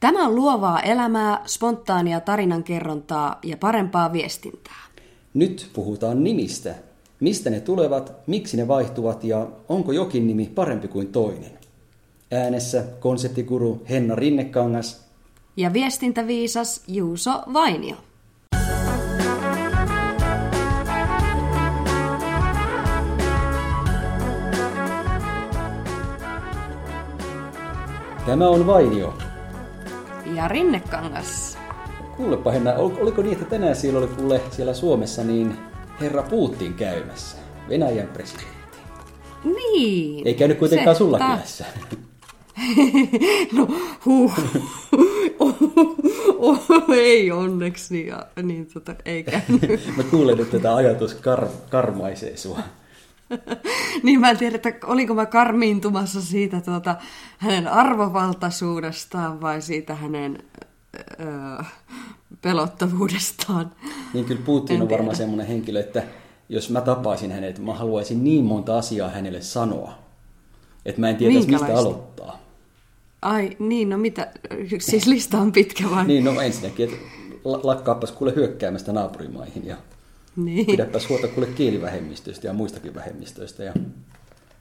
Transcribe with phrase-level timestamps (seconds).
[0.00, 4.84] Tämä on luovaa elämää, spontaania tarinankerrontaa ja parempaa viestintää.
[5.34, 6.74] Nyt puhutaan nimistä.
[7.20, 11.58] Mistä ne tulevat, miksi ne vaihtuvat ja onko jokin nimi parempi kuin toinen?
[12.32, 15.06] Äänessä konseptikuru Henna Rinnekangas
[15.56, 17.96] Ja viestintäviisas Juuso Vainio.
[28.26, 29.27] Tämä on Vainio.
[30.38, 31.58] Ja Rinnekangas.
[32.16, 35.54] Kuulepa Henna, ol- oliko niin, että tänään siellä oli kuule siellä Suomessa niin
[36.00, 37.36] herra Putin käymässä,
[37.68, 38.78] Venäjän presidentti.
[39.44, 40.26] Niin.
[40.26, 41.64] Ei käynyt kuitenkaan se sulla ta- kylässä.
[43.56, 43.68] No,
[44.04, 44.32] huh.
[46.38, 46.60] oh,
[46.94, 49.80] ei onneksi, ja, niin tota, ei käynyt.
[49.96, 52.58] Mä kuulen, että tätä ajatus kar- karmaisee sua.
[54.02, 56.96] niin mä en tiedä, että olinko mä karmiintumassa siitä tuota,
[57.38, 60.42] hänen arvovaltaisuudestaan vai siitä hänen
[61.20, 61.64] öö,
[62.42, 63.72] pelottavuudestaan.
[64.14, 65.16] Niin kyllä Putin on varmaan tiedä.
[65.16, 66.02] semmoinen henkilö, että
[66.48, 69.92] jos mä tapaisin hänet, mä haluaisin niin monta asiaa hänelle sanoa,
[70.84, 72.38] että mä en tietäisi mistä aloittaa.
[73.22, 74.28] Ai niin, no mitä,
[74.78, 76.06] siis lista on pitkä vai?
[76.06, 77.06] Niin, no ensinnäkin, että
[77.44, 79.76] la- lakkaappas kuule hyökkäämästä naapurimaihin ja
[80.44, 80.66] niin.
[80.66, 83.62] pidäpäs huolta kuule kielivähemmistöistä ja muistakin vähemmistöistä.
[83.64, 83.72] Ja...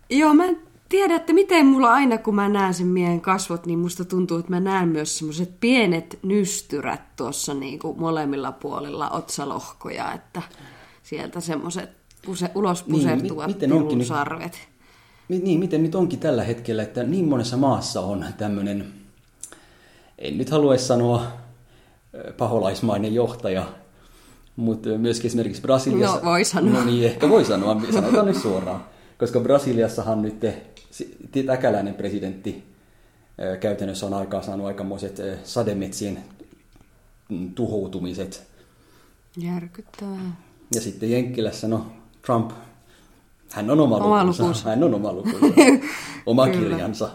[0.10, 0.58] Joo, mä en
[0.90, 4.52] tiedä, että miten mulla aina, kun mä näen sen miehen kasvot, niin musta tuntuu, että
[4.52, 10.42] mä näen myös semmoiset pienet nystyrät tuossa niin kuin molemmilla puolilla otsalohkoja, että
[11.04, 11.90] sieltä semmoiset
[12.26, 14.60] puse, ulos Niin, pusertuvat mi- niin, miten onkin nyt- sarvet.
[15.30, 18.94] Mi- Niin, miten nyt onkin tällä hetkellä, että niin monessa maassa on tämmöinen,
[20.20, 21.24] en nyt halua sanoa
[22.38, 23.66] paholaismainen johtaja,
[24.58, 26.16] mutta myöskin esimerkiksi Brasiliassa...
[26.20, 26.74] No, voi sanoa.
[26.74, 28.84] No niin, ehkä voi sanoa, sanotaan nyt suoraan.
[29.18, 30.36] Koska Brasiliassahan nyt
[30.92, 32.64] si- täkäläinen presidentti
[33.60, 36.24] käytännössä on aikaa saanut aikamoiset sademetsien
[37.30, 38.48] mm, tuhoutumiset.
[39.38, 40.36] Järkyttävää.
[40.76, 41.86] Ja sitten Jenkkilässä, no
[42.26, 42.52] Trump,
[43.52, 44.44] hän on oma, Oma lukunsa.
[44.44, 44.70] lukunsa.
[44.70, 45.46] Hän on oma lukunsa.
[46.26, 47.10] oma kirjansa.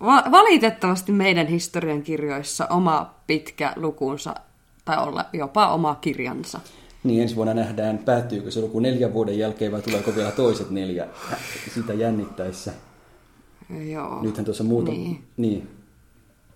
[0.00, 4.34] Va- valitettavasti meidän historian kirjoissa oma pitkä lukunsa,
[4.84, 6.60] tai olla jopa oma kirjansa.
[7.04, 11.06] Niin ensi vuonna nähdään, päättyykö se luku neljän vuoden jälkeen vai tuleeko vielä toiset neljä
[11.74, 12.72] sitä jännittäessä.
[13.90, 14.22] Joo.
[14.22, 14.92] Nythän tuossa muuta...
[14.92, 15.24] Niin.
[15.36, 15.68] niin.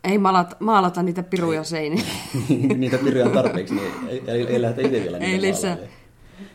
[0.04, 2.06] Ei maalata, maalata niitä piruja seiniin.
[2.78, 5.76] Niitä piruja on tarpeeksi, niin ei, ei, ei lähdetä itse vielä niitä Ei lisää.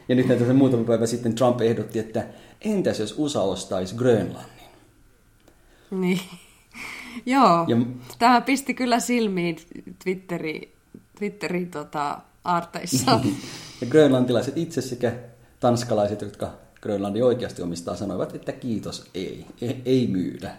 [0.10, 2.26] Ja nyt tässä muutama päivä sitten Trump ehdotti, että
[2.62, 4.70] entäs jos USA ostaisi Grönlannin?
[5.92, 6.20] Niin.
[7.26, 7.86] Joo, Ja- ja...
[8.20, 9.56] tämä pisti kyllä silmiin
[10.04, 10.73] Twitteri,
[11.18, 13.20] Twitterin tota, aarteissa.
[13.82, 15.14] Ja grönlantilaiset itse sekä
[15.60, 16.52] tanskalaiset, jotka
[16.82, 20.58] Grönlandi oikeasti omistaa, sanoivat, että kiitos, ei, ei, ei myydä.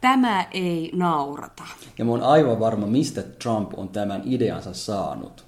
[0.00, 1.62] Tämä ei naurata.
[1.98, 5.44] Ja mä oon aivan varma, mistä Trump on tämän ideansa saanut.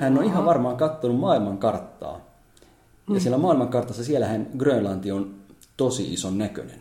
[0.00, 2.20] Hän on ihan varmaan katsonut maailman karttaa.
[3.14, 5.34] Ja siellä maailmankartassa siellähän Grönlanti on
[5.76, 6.80] tosi ison näköinen.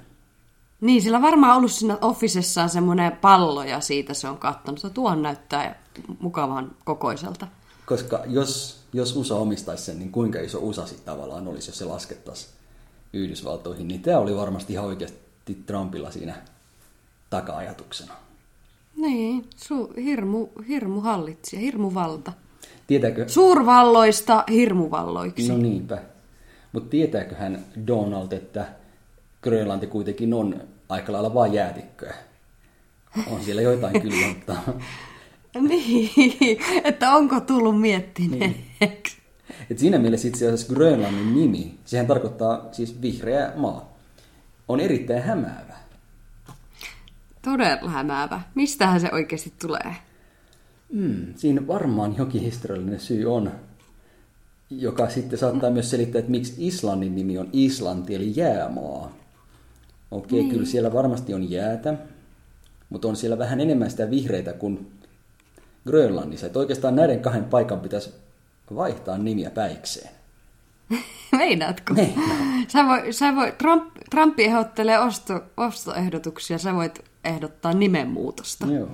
[0.81, 4.79] Niin, sillä varmaan ollut siinä officessaan semmoinen pallo ja siitä se on kattonut.
[4.79, 5.83] että Tuon näyttää
[6.19, 7.47] mukavan kokoiselta.
[7.85, 11.85] Koska jos, jos USA omistaisi sen, niin kuinka iso USA sitten tavallaan olisi, jos se
[11.85, 12.51] laskettaisiin
[13.13, 13.87] Yhdysvaltoihin.
[13.87, 16.35] Niin tämä oli varmasti ihan oikeasti Trumpilla siinä
[17.29, 18.13] taka-ajatuksena.
[18.95, 22.33] Niin, su- hirmu, hirmu hallitsija, hirmuvalta.
[22.87, 25.51] Tietääkö, Suurvalloista hirmuvalloiksi.
[25.51, 26.01] No niinpä.
[26.71, 28.67] Mutta tietääkö hän Donald, että
[29.41, 32.15] Grönlanti kuitenkin on aika lailla vain jäätikköä?
[33.31, 34.55] On siellä joitain kyllä, mutta
[35.69, 39.17] Niin, että onko tullut miettineeksi.
[39.69, 43.97] et siinä mielessä itse asiassa Grönlannin nimi, sehän tarkoittaa siis vihreä maa,
[44.67, 45.73] on erittäin hämäävä.
[47.41, 48.41] Todella hämäävä.
[48.55, 49.95] Mistähän se oikeasti tulee?
[50.93, 53.51] Mm, siinä varmaan jokin historiallinen syy on,
[54.69, 59.11] joka sitten saattaa myös selittää, että miksi Islannin nimi on Islanti, eli jäämaa.
[60.11, 60.51] Okei, niin.
[60.51, 61.93] kyllä siellä varmasti on jäätä,
[62.89, 64.91] mutta on siellä vähän enemmän sitä vihreitä kuin
[65.87, 66.45] Grönlannissa.
[66.45, 68.13] Että oikeastaan näiden kahden paikan pitäisi
[68.75, 70.09] vaihtaa nimiä päikseen.
[71.37, 71.95] Meinaatko?
[72.67, 78.67] Sä voi, sä voi, Trump, Trump ehdottelee osto, ostoehdotuksia, sä voit ehdottaa nimenmuutosta.
[78.67, 78.89] Joo.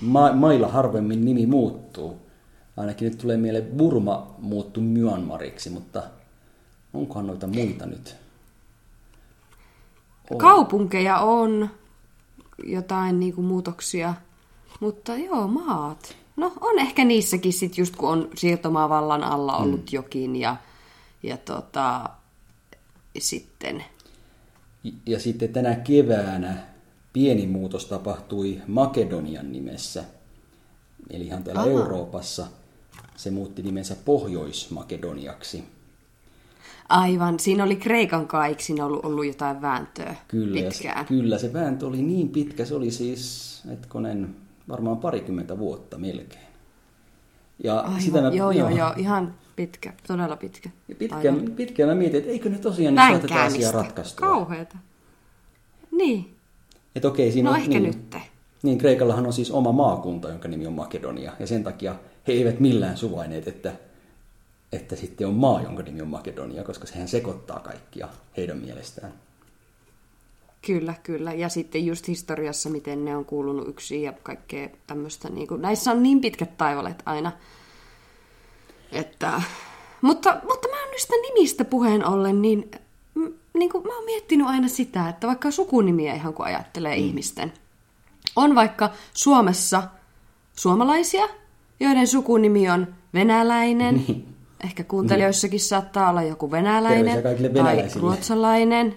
[0.00, 2.28] Ma- mailla harvemmin nimi muuttuu.
[2.76, 6.02] Ainakin nyt tulee mieleen Burma muuttu Myanmariksi, mutta
[6.94, 8.16] onkohan noita muita nyt?
[10.30, 10.38] On.
[10.38, 11.70] Kaupunkeja on,
[12.64, 14.14] jotain niinku muutoksia,
[14.80, 16.16] mutta joo, maat.
[16.36, 19.86] No on ehkä niissäkin sit just kun on siirtomaavallan alla ollut mm.
[19.92, 20.56] jokin ja,
[21.22, 22.10] ja tota,
[23.18, 23.84] sitten
[25.06, 26.66] Ja sitten tänä keväänä
[27.12, 30.04] pieni muutos tapahtui Makedonian nimessä.
[31.10, 31.70] Eli ihan täällä Aha.
[31.70, 32.46] Euroopassa
[33.16, 35.64] se muutti nimensä Pohjois-Makedoniaksi.
[36.88, 41.06] Aivan, siinä oli Kreikan kaiksi, siinä ollut, ollut jotain vääntöä Kyllä, ja se, pitkään.
[41.06, 44.36] kyllä, se vääntö oli niin pitkä, se oli siis, etkonen,
[44.68, 46.48] varmaan parikymmentä vuotta melkein.
[47.64, 50.70] Ja Aivan, sitä mä, joo, joo, joo, ihan pitkä, todella pitkä.
[50.88, 54.28] Ja pitkään, pitkään mä mietin, että eikö ne tosiaan nyt saa tätä asiaa ratkaistua.
[54.28, 54.76] Kauheeta.
[55.90, 56.34] Niin,
[56.96, 58.16] Että okei, siinä no on, ehkä niin, nyt.
[58.62, 61.94] Niin, Kreikallahan on siis oma maakunta, jonka nimi on Makedonia, ja sen takia
[62.28, 63.72] he eivät millään suvaineet, että,
[64.72, 69.12] että sitten on maa, jonka nimi on Makedonia, koska sehän sekoittaa kaikkia heidän mielestään.
[70.66, 71.32] Kyllä, kyllä.
[71.32, 75.28] Ja sitten just historiassa, miten ne on kuulunut yksin ja kaikkea tämmöistä.
[75.28, 77.32] Niin kuin, näissä on niin pitkät taivalet aina.
[78.92, 79.42] Että,
[80.02, 82.70] mutta, mutta mä oon niistä nimistä puheen ollen, niin,
[83.54, 87.02] niin kuin mä oon miettinyt aina sitä, että vaikka sukunimiä ihan kun ajattelee mm.
[87.02, 87.52] ihmisten.
[88.36, 89.82] On vaikka Suomessa
[90.56, 91.28] suomalaisia,
[91.80, 94.04] joiden sukunimi on venäläinen.
[94.64, 97.22] Ehkä kuuntelijoissakin saattaa olla joku venäläinen
[97.54, 98.94] tai ruotsalainen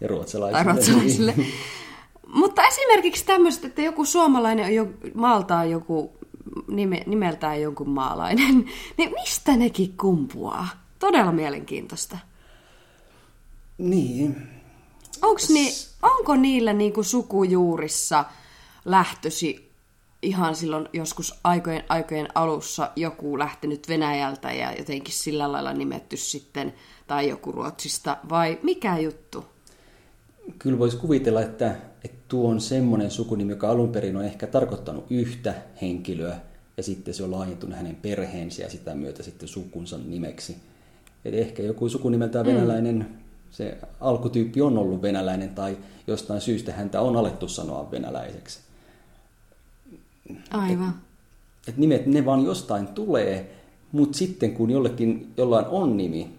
[0.00, 0.64] Ja ruotsalaisille.
[0.64, 1.34] tai ruotsalaisille.
[2.26, 6.12] Mutta esimerkiksi tämmöistä, että joku suomalainen on jo, maalta on joku
[6.68, 8.54] nime, nimeltään jonkun maalainen,
[8.98, 10.68] niin mistä nekin kumpuaa?
[10.98, 12.18] Todella mielenkiintoista.
[13.78, 14.48] Niin.
[15.22, 15.72] Onks ni,
[16.02, 18.24] onko niillä niinku sukujuurissa
[18.84, 19.68] lähtösi
[20.22, 26.74] ihan silloin joskus aikojen, aikojen alussa joku lähtenyt Venäjältä ja jotenkin sillä lailla nimetty sitten,
[27.06, 29.44] tai joku Ruotsista, vai mikä juttu?
[30.58, 35.06] Kyllä voisi kuvitella, että, että tuo on semmoinen sukunimi, joka alun perin on ehkä tarkoittanut
[35.10, 36.40] yhtä henkilöä,
[36.76, 40.56] ja sitten se on laajentunut hänen perheensä ja sitä myötä sitten sukunsa nimeksi.
[41.24, 42.52] Eli ehkä joku sukunimeltään mm.
[42.52, 43.08] venäläinen,
[43.50, 48.60] se alkutyyppi on ollut venäläinen, tai jostain syystä häntä on alettu sanoa venäläiseksi.
[50.50, 50.94] Aivan.
[51.68, 53.54] Et nimet, ne vaan jostain tulee,
[53.92, 56.30] mutta sitten kun jollekin, jollain on nimi,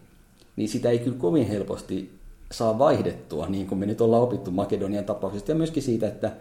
[0.55, 2.18] niin sitä ei kyllä kovin helposti
[2.51, 6.31] saa vaihdettua, niin kuin me nyt ollaan opittu Makedonian tapauksesta, ja myöskin siitä, että,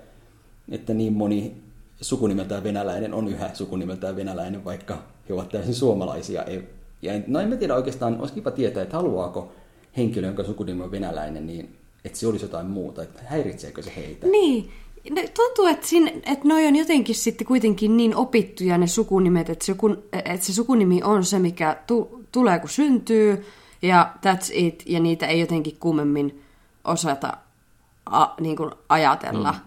[0.70, 1.56] että niin moni
[2.00, 6.43] sukunimeltään venäläinen on yhä sukunimeltään venäläinen, vaikka he ovat täysin suomalaisia.
[6.43, 6.69] Ei-
[7.02, 9.52] Ja en, no en mä tiedä oikeastaan, olisi kiva tietää, että haluaako
[9.96, 14.26] henkilö, jonka sukunimi on venäläinen, niin että se olisi jotain muuta, että häiritseekö se heitä.
[14.26, 14.70] Niin.
[15.10, 19.64] Ne tuntuu, että, siinä, että noi on jotenkin sitten kuitenkin niin opittuja ne sukunimet, että
[19.64, 19.75] se,
[20.12, 23.44] että se sukunimi on se, mikä tu, tulee kun syntyy,
[23.83, 26.45] ja that's it, ja niitä ei jotenkin kummemmin
[26.85, 27.37] osata
[28.07, 29.53] a, niin kuin ajatella.
[29.53, 29.59] Mm.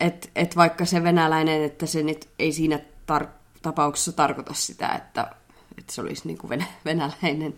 [0.00, 2.78] Että et vaikka se venäläinen, että se nyt ei siinä
[3.12, 3.28] tar-
[3.62, 5.34] tapauksessa tarkoita sitä, että,
[5.78, 7.54] että se olisi niin kuin venä, venäläinen.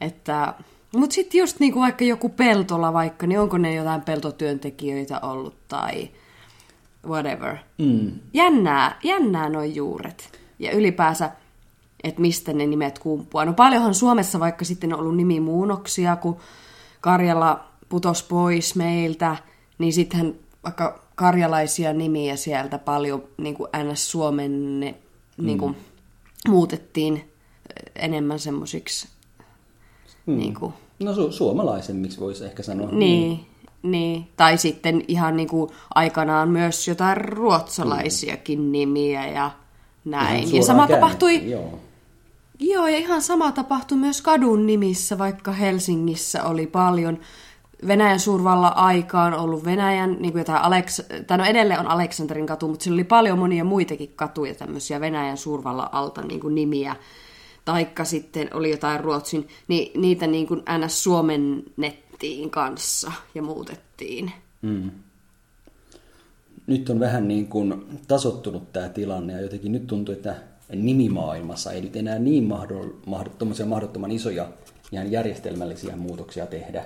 [0.00, 0.54] Että,
[0.96, 5.68] mutta sitten just niin kuin vaikka joku peltola vaikka, niin onko ne jotain peltotyöntekijöitä ollut
[5.68, 6.10] tai
[7.06, 7.56] whatever.
[7.78, 8.12] Mm.
[8.34, 10.40] Jännää, jännää noin juuret.
[10.58, 11.30] Ja ylipäänsä,
[12.04, 13.44] että mistä ne nimet kumpuaa.
[13.44, 16.36] No paljonhan Suomessa vaikka sitten on ollut nimimuunnoksia, kun
[17.00, 19.36] Karjala putos pois meiltä,
[19.78, 20.34] niin sittenhän
[20.64, 24.94] vaikka karjalaisia nimiä sieltä paljon niin kuin NS-Suomen ne,
[25.38, 25.76] niin kuin,
[26.48, 27.30] muutettiin
[27.96, 29.08] enemmän semmoisiksi
[30.26, 30.36] Mm.
[30.38, 32.88] niin kuin, No su- suomalaisemmiksi voisi ehkä sanoa.
[32.92, 33.46] niin,
[33.82, 34.28] niin.
[34.36, 39.50] Tai sitten ihan niin kuin aikanaan myös jotain ruotsalaisiakin nimiä ja
[40.04, 40.54] näin.
[40.56, 41.78] Ja sama tapahtui, Joo.
[42.60, 47.18] Joo, ja ihan sama tapahtui myös kadun nimissä, vaikka Helsingissä oli paljon
[47.86, 52.68] Venäjän suurvalla aikaan ollut Venäjän, niin kuin jotain Aleks- tai no edelleen on Aleksanterin katu,
[52.68, 56.96] mutta sillä oli paljon monia muitakin katuja, tämmöisiä Venäjän suurvalla alta niin kuin nimiä.
[57.64, 61.04] Taikka sitten oli jotain Ruotsin, niin niitä niin kuin ns.
[61.04, 64.32] suomennettiin kanssa ja muutettiin.
[64.62, 64.90] Mm.
[66.66, 70.36] Nyt on vähän niin kuin tasottunut tämä tilanne ja jotenkin nyt tuntuu, että
[70.74, 72.44] nimimaailmassa ei nyt enää niin
[73.06, 74.48] mahdottomia, mahdottoman isoja
[74.92, 76.84] ihan järjestelmällisiä muutoksia tehdä.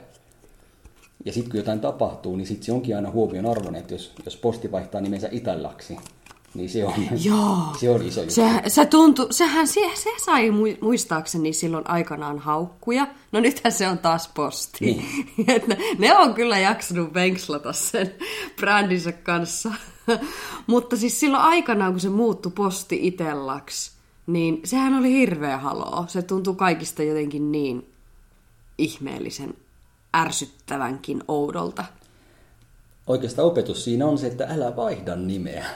[1.24, 4.36] Ja sitten kun jotain tapahtuu, niin sitten se onkin aina huomion arvoinen, että jos, jos
[4.36, 5.96] posti vaihtaa nimensä Itallaksi,
[6.54, 7.58] niin se on, Joo.
[7.80, 8.34] se on iso juttu.
[8.34, 13.06] Se, se tuntui, sehän se, se sai mu- muistaakseni silloin aikanaan haukkuja.
[13.32, 14.78] No nythän se on taas posti.
[14.80, 15.04] Niin.
[15.54, 18.14] Et ne, ne on kyllä jaksanut venkslata sen
[18.56, 19.72] brändinsä kanssa.
[20.66, 23.92] Mutta siis silloin aikanaan, kun se muuttui posti itellaksi,
[24.26, 26.04] niin sehän oli hirveä haloo.
[26.08, 27.86] Se tuntui kaikista jotenkin niin
[28.78, 29.54] ihmeellisen
[30.16, 31.84] ärsyttävänkin oudolta.
[33.06, 35.66] Oikeastaan opetus siinä on se, että älä vaihda nimeä.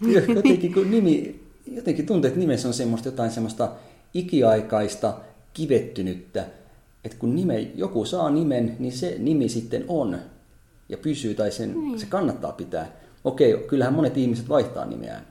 [0.34, 1.40] Jotenkin, kun nimi,
[1.72, 3.72] jotenkin tuntuu, että nimessä on semmoista jotain semmoista
[4.14, 5.14] ikiaikaista,
[5.52, 6.46] kivettynyttä,
[7.04, 10.18] että kun nime, joku saa nimen, niin se nimi sitten on.
[10.88, 12.00] ja pysyy tai sen, niin.
[12.00, 12.92] se kannattaa pitää.
[13.24, 15.26] Okei, kyllähän monet ihmiset vaihtaa nimeään.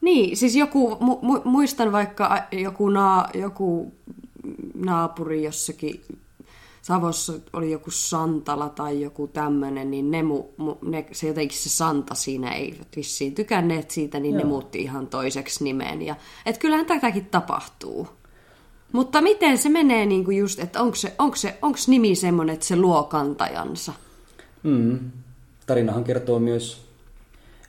[0.00, 3.92] Niin, siis joku, mu, mu, muistan vaikka joku, naa, joku
[4.74, 6.00] naapuri jossakin
[6.82, 11.68] Savossa oli joku Santala tai joku tämmöinen, niin ne, mu, mu, ne, se jotenkin se
[11.68, 14.42] Santa siinä ei vissiin tykänneet siitä, niin Joo.
[14.42, 16.02] ne muutti ihan toiseksi nimeen.
[16.02, 18.08] Ja, et kyllähän tätäkin tapahtuu.
[18.92, 22.54] Mutta miten se menee niin kuin just, että onko se, onko se, onko nimi semmoinen,
[22.54, 23.92] että se luo kantajansa?
[24.62, 25.10] Mm.
[25.66, 26.82] Tarinahan kertoo myös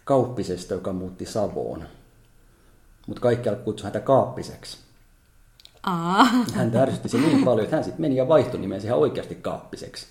[0.03, 1.84] Kauppisesta, joka muutti Savoon.
[3.08, 4.83] Mutta kaikki alkoi kutsua häntä Kaappiseksi.
[5.84, 6.24] Aa.
[6.56, 10.08] Hän ärsytti se niin paljon, että hän sitten meni ja vaihtoi nimensä ihan oikeasti Kaappiseksi.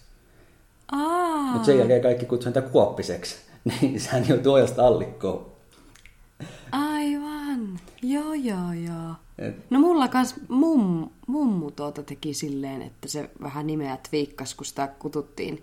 [1.52, 3.36] Mutta sen jälkeen kaikki kutsui häntä Kuoppiseksi.
[3.64, 5.46] Niin hän joutui ojasta allikkoon.
[6.72, 7.80] Aivan.
[8.02, 9.14] Joo, joo, joo.
[9.38, 9.70] Et...
[9.70, 14.88] No mulla kans mum, mummu tuota teki silleen, että se vähän nimeä twiikkas, kun sitä
[14.98, 15.62] kututtiin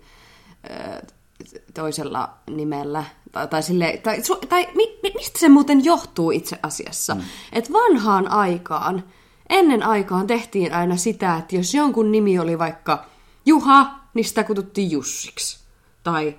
[1.74, 3.04] toisella nimellä.
[3.32, 7.14] Tai, tai, sille, tai, tai mi, mistä se muuten johtuu itse asiassa?
[7.14, 7.20] Mm.
[7.52, 9.04] Että vanhaan aikaan,
[9.50, 13.04] ennen aikaan tehtiin aina sitä, että jos jonkun nimi oli vaikka
[13.46, 15.58] Juha, niin sitä kututtiin Jussiksi.
[16.02, 16.34] Tai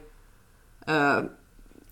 [0.89, 1.30] ö,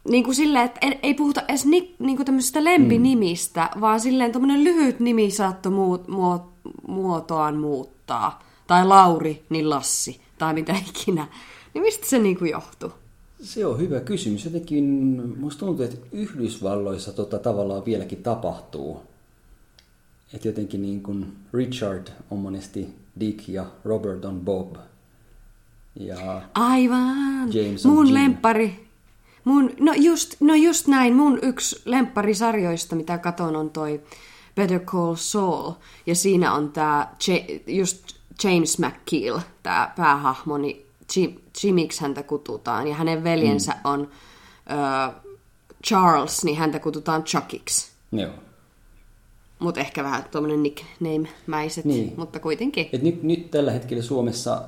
[0.09, 3.81] niin kuin silleen, että ei puhuta edes ni, niin kuin tämmöisestä lempinimistä, mm.
[3.81, 6.43] vaan silleen tämmöinen lyhyt nimi saattoi muut, muot,
[6.87, 8.43] muotoaan muuttaa.
[8.67, 11.27] Tai Lauri, niin Lassi, tai mitä ikinä.
[11.73, 12.91] Niin mistä se niin kuin johtuu?
[13.41, 14.45] Se on hyvä kysymys.
[14.45, 14.85] Jotenkin
[15.39, 19.01] musta tuntuu, että Yhdysvalloissa tota tavallaan vieläkin tapahtuu.
[20.33, 24.75] Että jotenkin niin kuin Richard on monesti Dick ja Robert on Bob.
[25.95, 27.53] Ja Aivan.
[27.53, 28.13] James on Mun Jim.
[28.13, 28.89] lempari.
[29.43, 31.15] Mun, no, just, no just näin.
[31.15, 34.01] Mun yksi lempparisarjoista, mitä katon, on toi
[34.55, 35.71] Better Call Saul.
[36.05, 37.15] Ja siinä on tää
[37.67, 40.85] just James McKeel, tää päähahmo, niin
[41.63, 42.87] Jimiksi häntä kututaan.
[42.87, 43.79] Ja hänen veljensä mm.
[43.83, 45.31] on uh,
[45.87, 47.91] Charles, niin häntä kututaan Chuckiksi.
[48.11, 48.33] Joo.
[49.59, 52.13] Mutta ehkä vähän tuommoinen nickname-mäiset, niin.
[52.17, 52.89] mutta kuitenkin.
[52.93, 54.61] Et nyt, nyt tällä hetkellä Suomessa,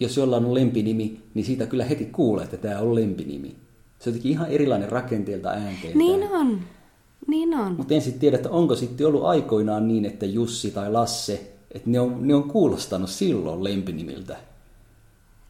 [0.00, 3.48] jos jollain on lempinimi, niin siitä kyllä heti kuulee, että tämä on lempinimi.
[3.98, 5.98] Se on jotenkin ihan erilainen rakenteelta äänteeltä.
[5.98, 6.60] Niin on.
[7.26, 7.74] Niin on.
[7.76, 11.90] Mutta en sitten tiedä, että onko sitten ollut aikoinaan niin, että Jussi tai Lasse, että
[11.90, 14.36] ne on, ne on kuulostanut silloin lempinimiltä.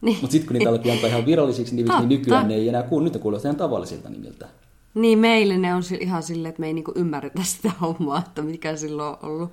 [0.01, 0.17] Niin.
[0.21, 3.03] Mutta sitten kun niitä aletaan antaa ihan virallisiksi nimiksi, niin nykyään ne ei enää kuulu,
[3.03, 4.47] nyt kuulostaa ihan tavallisilta nimiltä.
[4.93, 8.75] Niin, meille ne on ihan silleen, että me ei niinku ymmärretä sitä hommaa, että mikä
[8.75, 9.51] silloin on ollut.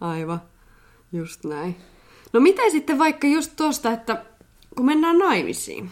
[0.00, 0.40] Aivan,
[1.12, 1.76] just näin.
[2.32, 4.24] No miten sitten vaikka just tuosta, että
[4.76, 5.90] kun mennään naimisiin.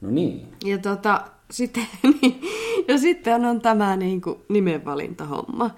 [0.00, 0.48] No niin.
[0.64, 1.86] Ja tota, sitten,
[2.22, 2.40] niin,
[2.88, 5.70] ja sitten on tämä niin kuin nimenvalintahomma.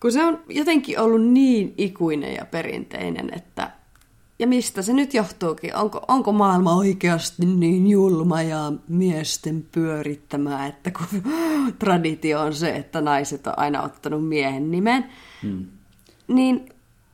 [0.00, 3.70] Kun se on jotenkin ollut niin ikuinen ja perinteinen, että
[4.40, 5.76] ja mistä se nyt johtuukin?
[5.76, 11.22] Onko, onko maailma oikeasti niin julma ja miesten pyörittämää, että kun
[11.78, 15.04] traditio on se, että naiset on aina ottanut miehen nimen,
[15.42, 15.66] hmm.
[16.28, 16.68] niin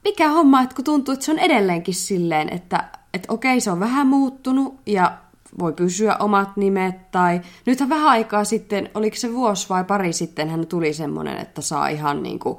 [0.04, 3.80] mikä homma, että kun tuntuu, että se on edelleenkin silleen, että, että okei, se on
[3.80, 5.18] vähän muuttunut ja
[5.58, 10.50] voi pysyä omat nimet, tai nythän vähän aikaa sitten, oliko se vuosi vai pari sitten,
[10.50, 12.58] hän tuli semmoinen, että saa ihan niin kuin,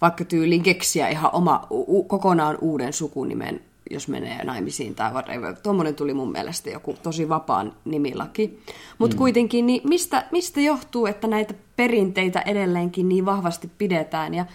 [0.00, 3.60] vaikka tyyliin keksiä ihan oma, u, kokonaan uuden sukunimen
[3.90, 5.56] jos menee naimisiin tai whatever.
[5.62, 8.60] Tuommoinen tuli mun mielestä joku tosi vapaan nimilaki.
[8.98, 9.18] Mutta mm.
[9.18, 14.34] kuitenkin, niin mistä, mistä johtuu, että näitä perinteitä edelleenkin niin vahvasti pidetään?
[14.34, 14.46] Ja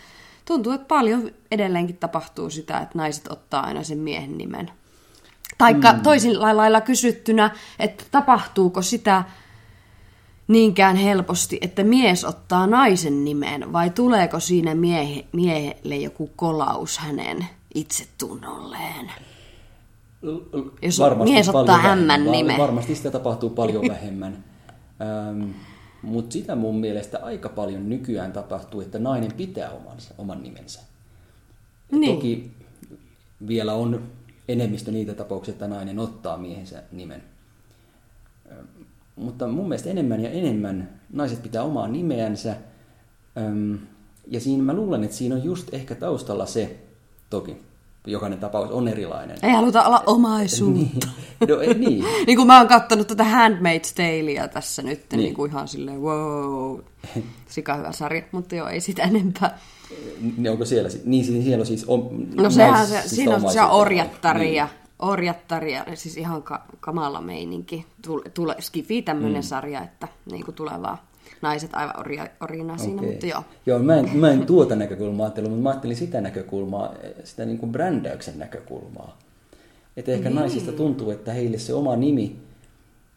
[0.45, 4.71] tuntuu, että paljon edelleenkin tapahtuu sitä, että naiset ottaa aina sen miehen nimen.
[5.57, 6.01] Taikka mm.
[6.01, 9.23] toisin lailla kysyttynä, että tapahtuuko sitä
[10.47, 17.47] niinkään helposti, että mies ottaa naisen nimen, vai tuleeko siinä miehe, miehelle joku kolaus hänen
[17.73, 19.11] itsetunnolleen.
[20.81, 22.57] Jos varmasti mies ottaa M nimen.
[22.57, 24.43] Varmasti sitä tapahtuu paljon vähemmän.
[25.01, 25.49] ähm,
[26.01, 30.79] Mutta sitä mun mielestä aika paljon nykyään tapahtuu, että nainen pitää omansa, oman nimensä.
[31.91, 32.15] Niin.
[32.15, 32.51] Toki
[33.47, 34.03] vielä on
[34.47, 37.23] enemmistö niitä tapauksia, että nainen ottaa miehensä nimen.
[38.51, 38.65] Ähm,
[39.15, 42.55] mutta mun mielestä enemmän ja enemmän naiset pitää omaa nimeänsä.
[43.37, 43.75] Ähm,
[44.27, 46.82] ja siinä mä luulen, että siinä on just ehkä taustalla se,
[47.33, 47.57] toki
[48.07, 49.37] jokainen tapaus on erilainen.
[49.43, 51.07] Ei haluta olla omaisuutta.
[51.39, 51.49] niin.
[51.49, 52.05] No, ei, niin.
[52.27, 56.01] niin kuin mä oon kattonut tätä Handmaid's Taleä tässä nyt, niin, niin kuin ihan silleen
[56.01, 56.79] wow,
[57.49, 59.59] sika hyvä sarja, mutta joo, ei sitä enempää.
[60.37, 61.85] Niin onko siellä, niin siellä on siis...
[61.87, 64.89] On, no sehän se, siis siinä on se orjattaria, niin.
[64.99, 67.85] orjattaria, siis ihan ka- kamala meininki.
[68.05, 69.47] Tule, tule, skifi tämmöinen mm.
[69.47, 72.85] sarja, että niin kuin tulevaa naiset aivan orja, orjina okay.
[72.85, 73.43] siinä, mutta joo.
[73.65, 77.57] Joo, mä en, mä en tuota näkökulmaa ajatellut, mutta mä ajattelin sitä näkökulmaa, sitä niin
[77.57, 79.17] kuin brändäyksen näkökulmaa.
[79.97, 80.39] Että ehkä niin.
[80.39, 82.35] naisista tuntuu, että heille se oma nimi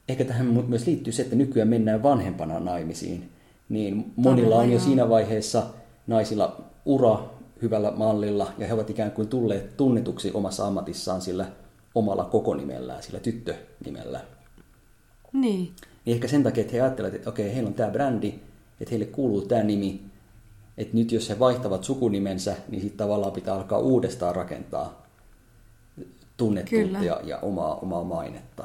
[0.09, 3.31] ehkä tähän myös liittyy se, että nykyään mennään vanhempana naimisiin.
[3.69, 4.85] Niin monilla Todella, on jo joo.
[4.85, 5.67] siinä vaiheessa
[6.07, 7.19] naisilla ura
[7.63, 11.47] hyvällä mallilla, ja he ovat ikään kuin tulleet tunnetuksi omassa ammatissaan sillä
[11.95, 14.21] omalla kokonimellään, sillä tyttönimellä.
[15.33, 15.71] Niin.
[16.07, 18.35] Niin ehkä sen takia, että he ajattelevat, että okei, heillä on tämä brändi,
[18.81, 20.01] että heille kuuluu tämä nimi,
[20.79, 25.03] että nyt jos he vaihtavat sukunimensä, niin sitten tavallaan pitää alkaa uudestaan rakentaa
[26.37, 28.65] tunnettuutta ja, ja omaa, omaa mainetta.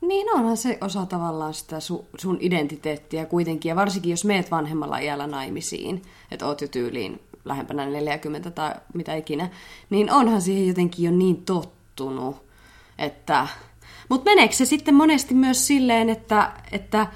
[0.00, 4.98] Niin onhan se osa tavallaan sitä su, sun identiteettiä kuitenkin, ja varsinkin jos meet vanhemmalla
[4.98, 9.48] iällä naimisiin, että oot jo tyyliin lähempänä 40 tai mitä ikinä,
[9.90, 12.36] niin onhan siihen jotenkin jo niin tottunut,
[12.98, 13.48] että...
[14.08, 17.06] Mutta meneekö se sitten monesti myös silleen, että, että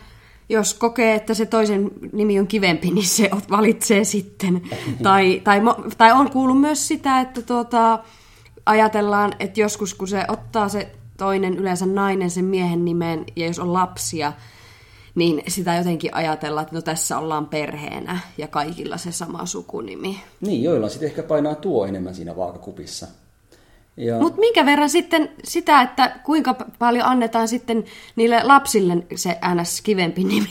[0.48, 4.62] jos kokee, että se toisen nimi on kivempi, niin se valitsee sitten.
[5.02, 5.60] tai, tai,
[5.98, 7.98] tai on kuullut myös sitä, että tuota,
[8.66, 13.58] ajatellaan, että joskus kun se ottaa se toinen, yleensä nainen, sen miehen nimen, ja jos
[13.58, 14.32] on lapsia,
[15.14, 20.20] niin sitä jotenkin ajatellaan, että no tässä ollaan perheenä ja kaikilla se sama sukunimi.
[20.40, 23.06] Niin, joilla sitten ehkä painaa tuo enemmän siinä vaakakupissa.
[24.20, 27.84] Mutta minkä verran sitten sitä, että kuinka paljon annetaan sitten
[28.16, 29.80] niille lapsille se ns.
[29.80, 30.48] kivempi nimi?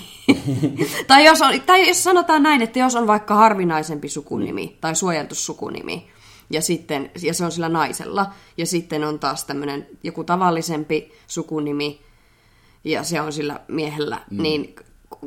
[1.08, 5.36] tai, jos on, tai jos sanotaan näin, että jos on vaikka harvinaisempi sukunimi tai suojeltu
[5.36, 6.10] sukunimi,
[6.50, 12.02] ja, sitten, ja se on sillä naisella, ja sitten on taas tämmöinen joku tavallisempi sukunimi,
[12.84, 14.42] ja se on sillä miehellä, mm.
[14.42, 14.76] niin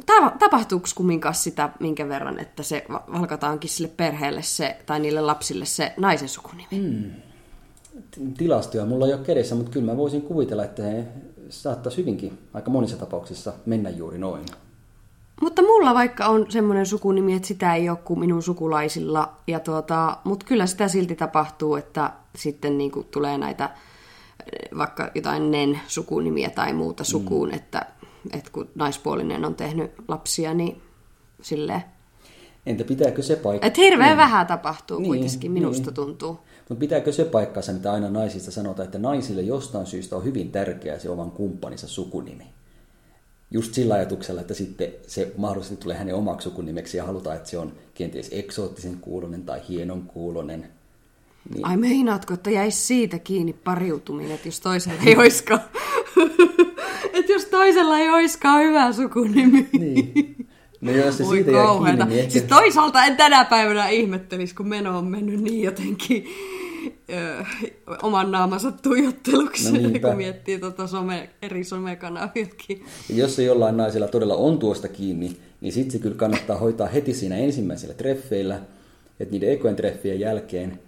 [0.07, 5.21] ta- tapahtuuko kumminkaan sitä minkä verran, että se va- valkataankin sille perheelle se, tai niille
[5.21, 6.69] lapsille se naisen sukunimi?
[6.71, 7.32] Mm.
[8.39, 11.05] Tilastoja mulla ei ole kädessä, mutta kyllä mä voisin kuvitella, että he
[11.49, 14.45] saattaisi hyvinkin aika monissa tapauksissa mennä juuri noin.
[15.43, 20.17] Mutta mulla vaikka on semmoinen sukunimi, että sitä ei ole kuin minun sukulaisilla, ja tuota,
[20.25, 26.51] mutta kyllä sitä silti tapahtuu, että sitten niin kuin tulee näitä eh, vaikka jotain nen-sukunimiä
[26.51, 27.55] tai muuta sukuun, mm.
[27.55, 27.87] että,
[28.33, 30.83] että kun naispuolinen on tehnyt lapsia, niin
[31.43, 31.83] silleen.
[32.67, 33.67] Entä pitääkö se paikka?
[33.67, 35.95] Että hirveän vähän tapahtuu Niin, kuitenkin, minusta niin.
[35.95, 36.39] tuntuu.
[36.73, 40.99] Mutta pitääkö se paikkansa, mitä aina naisista sanotaan, että naisille jostain syystä on hyvin tärkeää
[40.99, 42.45] se oman kumppaninsa sukunimi?
[43.51, 47.59] Just sillä ajatuksella, että sitten se mahdollisesti tulee hänen omaksi sukunimeksi ja halutaan, että se
[47.59, 50.69] on kenties eksoottisen kuulonen tai hienon kuulonen.
[51.55, 55.61] Niin, Ai meinaatko, että jäisi siitä kiinni pariutuminen, että jos toisella ei oiskaan,
[57.19, 59.69] että jos toisella ei oiskaan hyvä sukunimi.
[59.73, 60.47] niin.
[60.81, 61.97] No jos se Voi siitä jää kauheeta.
[61.97, 62.33] kiinni, niin ehkä...
[62.33, 66.25] Siis toisaalta en tänä päivänä ihmettelisi, kun meno on mennyt niin jotenkin
[68.03, 70.09] oman naamansa tuijotteluksi, No niinpä.
[70.09, 72.85] kun miettii tota some, eri somekanaviakin.
[73.09, 76.87] Ja jos se jollain naisella todella on tuosta kiinni, niin sitten se kyllä kannattaa hoitaa
[76.87, 78.61] heti siinä ensimmäisellä treffeillä,
[79.21, 80.79] että niiden ekojen treffien jälkeen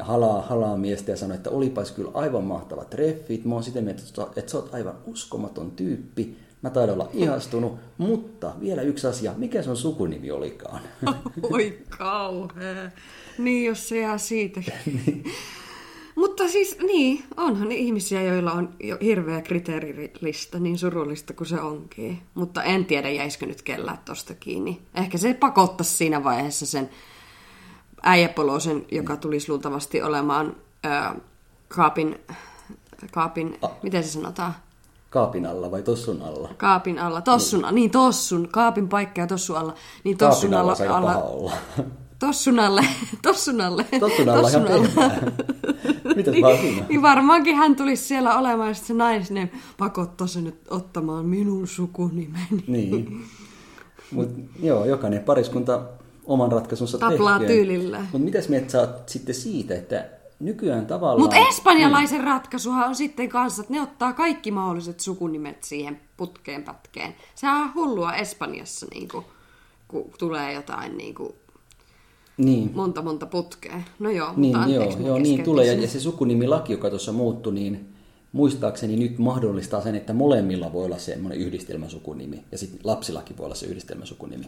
[0.00, 4.02] halaa, halaa miestä ja sanoo, että olipas kyllä aivan mahtavat treffit, mä oon sitä mieltä,
[4.36, 9.62] että sä oot aivan uskomaton tyyppi, mä taidan olla ihastunut, mutta vielä yksi asia, mikä
[9.62, 10.80] sun sukunimi olikaan?
[11.52, 12.90] Oi kauhea.
[13.38, 14.60] Niin, jos se jää siitä.
[16.18, 22.22] Mutta siis niin, onhan ihmisiä, joilla on jo hirveä kriteerilista, niin surullista kuin se onkin.
[22.34, 24.82] Mutta en tiedä, jäisikö nyt kellään tosta kiinni.
[24.94, 26.90] Ehkä se pakottaisi siinä vaiheessa sen
[28.02, 31.14] äijäpolosen, joka tulisi luultavasti olemaan ää,
[31.68, 32.18] kaapin,
[33.12, 34.54] kaapin, miten se sanotaan?
[35.18, 36.48] Kaapin alla vai tossun alla?
[36.56, 39.74] Kaapin alla, tossun, niin, niin tossun, kaapin paikka ja tossun alla.
[40.04, 41.52] Niin tossun Kaapin alla alla, sai paha olla.
[42.18, 42.84] tossun alle,
[43.22, 45.10] tossun alle, Tossun alla ihan pehmeä.
[46.16, 46.86] Mitäs vaan siinä?
[46.88, 51.66] Niin varmaankin hän tulisi siellä olemaan ja sitten se nainen pakottaisi sen nyt ottamaan minun
[51.68, 52.64] sukunimeni.
[52.66, 53.24] Niin.
[54.10, 54.28] Mut,
[54.62, 55.82] joo, jokainen pariskunta
[56.26, 57.56] oman ratkaisunsa Taplaa tehköön.
[57.56, 58.00] tyylillä.
[58.00, 61.20] Mutta mitäs mieltä sä oot sitten siitä, että nykyään tavallaan...
[61.20, 67.14] Mutta espanjalaisen ratkaisuhan on sitten kanssa, että ne ottaa kaikki mahdolliset sukunimet siihen putkeen pätkeen.
[67.34, 69.24] Sehän on hullua Espanjassa, niin kuin,
[69.88, 71.32] kun tulee jotain niin kuin,
[72.36, 73.80] Niin, monta monta putkea.
[73.98, 75.66] No joo, niin, mutta joo, joo niin tulee.
[75.66, 77.97] Ja, ja se sukunimilaki, joka tuossa muuttui, niin
[78.38, 82.44] muistaakseni nyt mahdollistaa sen, että molemmilla voi olla semmoinen yhdistelmäsukunimi.
[82.52, 84.44] Ja sitten lapsillakin voi olla se yhdistelmäsukunimi.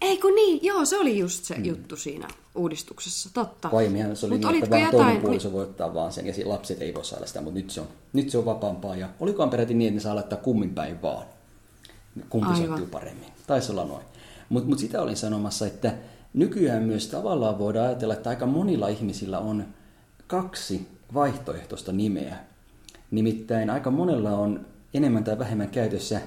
[0.00, 1.64] Ei kun niin, joo, se oli just se mm.
[1.64, 3.68] juttu siinä uudistuksessa, totta.
[3.72, 6.34] Aiemminhan se oli Mut niin, että vaan toinen jotain- puoliso voi ottaa vaan sen, ja
[6.34, 8.96] sit lapset ei voi saada sitä, mutta nyt se on, nyt se on vapaampaa.
[8.96, 11.26] Ja olikohan peräti niin, että ne saa laittaa kummin päin vaan.
[12.28, 12.68] Kumpi Aivan.
[12.68, 13.28] sopii paremmin.
[13.46, 14.04] Taisi olla noin.
[14.48, 15.94] Mutta mut sitä olin sanomassa, että
[16.34, 19.64] nykyään myös tavallaan voidaan ajatella, että aika monilla ihmisillä on
[20.26, 22.49] kaksi vaihtoehtoista nimeä.
[23.10, 26.20] Nimittäin aika monella on enemmän tai vähemmän käytössä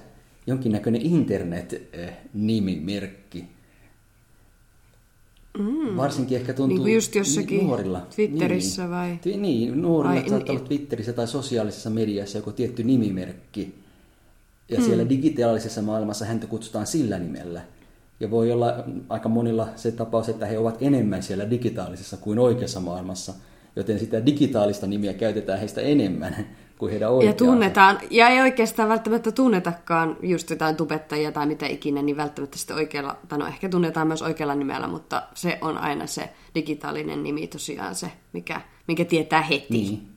[0.48, 3.46] jonkinnäköinen internet-nimimerkki.
[5.60, 5.98] Mm.
[5.98, 8.08] Varsinkin ehkä tuntuu Niin kuin just jossakin nuorilla.
[8.16, 8.92] Twitterissä niin.
[8.92, 9.20] vai?
[9.28, 10.60] Twi- Niin, nuorilla Ai, Ai, saattaa niin.
[10.60, 13.76] olla Twitterissä tai sosiaalisessa mediassa joku tietty nimimerkki.
[14.70, 14.86] Ja mm.
[14.86, 17.62] siellä digitaalisessa maailmassa häntä kutsutaan sillä nimellä.
[18.20, 22.80] Ja voi olla aika monilla se tapaus, että he ovat enemmän siellä digitaalisessa kuin oikeassa
[22.80, 23.34] maailmassa,
[23.76, 26.48] joten sitä digitaalista nimiä käytetään heistä enemmän
[26.84, 27.32] kuin heidän oikeaa.
[27.32, 32.58] Ja tunnetaan, ja ei oikeastaan välttämättä tunnetakaan just jotain tubettajia tai mitä ikinä, niin välttämättä
[32.58, 37.24] sitten oikealla, tai no ehkä tunnetaan myös oikealla nimellä, mutta se on aina se digitaalinen
[37.24, 39.68] nimi tosiaan se, mikä, mikä tietää heti.
[39.70, 40.08] Niin.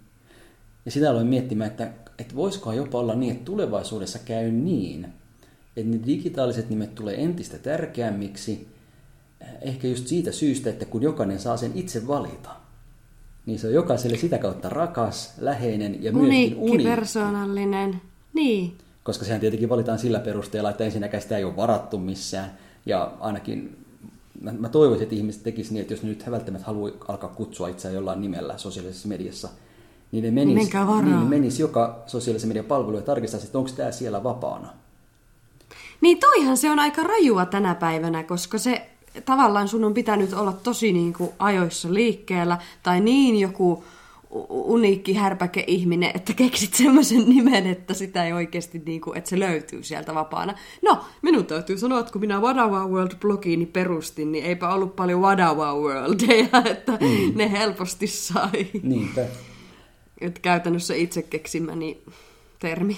[0.84, 5.04] Ja sitä aloin miettimään, että, että voisikohan jopa olla niin, että tulevaisuudessa käy niin,
[5.76, 8.68] että ne digitaaliset nimet tulee entistä tärkeämmiksi,
[9.60, 12.65] ehkä just siitä syystä, että kun jokainen saa sen itse valita,
[13.46, 16.88] niin se on jokaiselle sitä kautta rakas, läheinen ja myöskin uniikki.
[16.88, 18.00] persoonallinen,
[18.32, 18.72] niin.
[19.02, 22.50] Koska sehän tietenkin valitaan sillä perusteella, että ensinnäkään sitä ei ole varattu missään,
[22.86, 23.86] ja ainakin
[24.40, 27.94] mä, mä toivoisin, että ihmiset tekisivät niin, että jos nyt välttämättä haluaa alkaa kutsua itseään
[27.94, 29.48] jollain nimellä sosiaalisessa mediassa,
[30.12, 33.92] niin ne menis, niin ne menis joka sosiaalisen median palvelu ja tarkistaisi, että onko tämä
[33.92, 34.68] siellä vapaana.
[36.00, 38.90] Niin toihan se on aika rajua tänä päivänä, koska se
[39.24, 43.84] tavallaan sun on pitänyt olla tosi niin kuin ajoissa liikkeellä tai niin joku
[44.48, 49.38] uniikki härpäke ihminen, että keksit semmoisen nimen, että sitä ei oikeasti, niin kuin, että se
[49.38, 50.54] löytyy sieltä vapaana.
[50.82, 55.74] No, minun täytyy sanoa, että kun minä Wadawa World-blogiini perustin, niin eipä ollut paljon Wadawa
[55.74, 57.32] Worldeja, että mm.
[57.34, 58.66] ne helposti sai.
[58.82, 59.24] Niinpä.
[60.20, 62.02] Että käytännössä itse keksimäni
[62.58, 62.96] termi.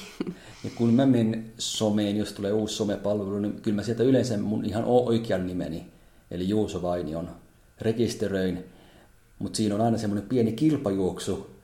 [0.64, 4.64] Ja kun mä menen someen, jos tulee uusi somepalvelu, niin kyllä mä sieltä yleensä mun
[4.64, 5.86] ihan oikean nimeni,
[6.30, 7.30] eli Juuso Vainion,
[7.80, 8.64] rekisteröin.
[9.38, 11.58] Mutta siinä on aina semmoinen pieni kilpajuoksu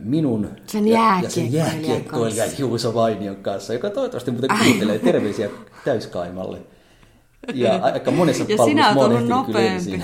[0.00, 5.50] minun sen ja, ja sen jääkiekkoilijan Juuso Vainion kanssa, joka toivottavasti muuten kuuntelee terveisiä
[5.84, 6.58] täyskaimalle.
[7.54, 10.02] Ja aika monessa ja sinä olet ollut nopeampi.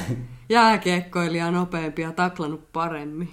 [0.48, 3.28] Jääkiekkoilija nopeampi ja taklannut paremmin.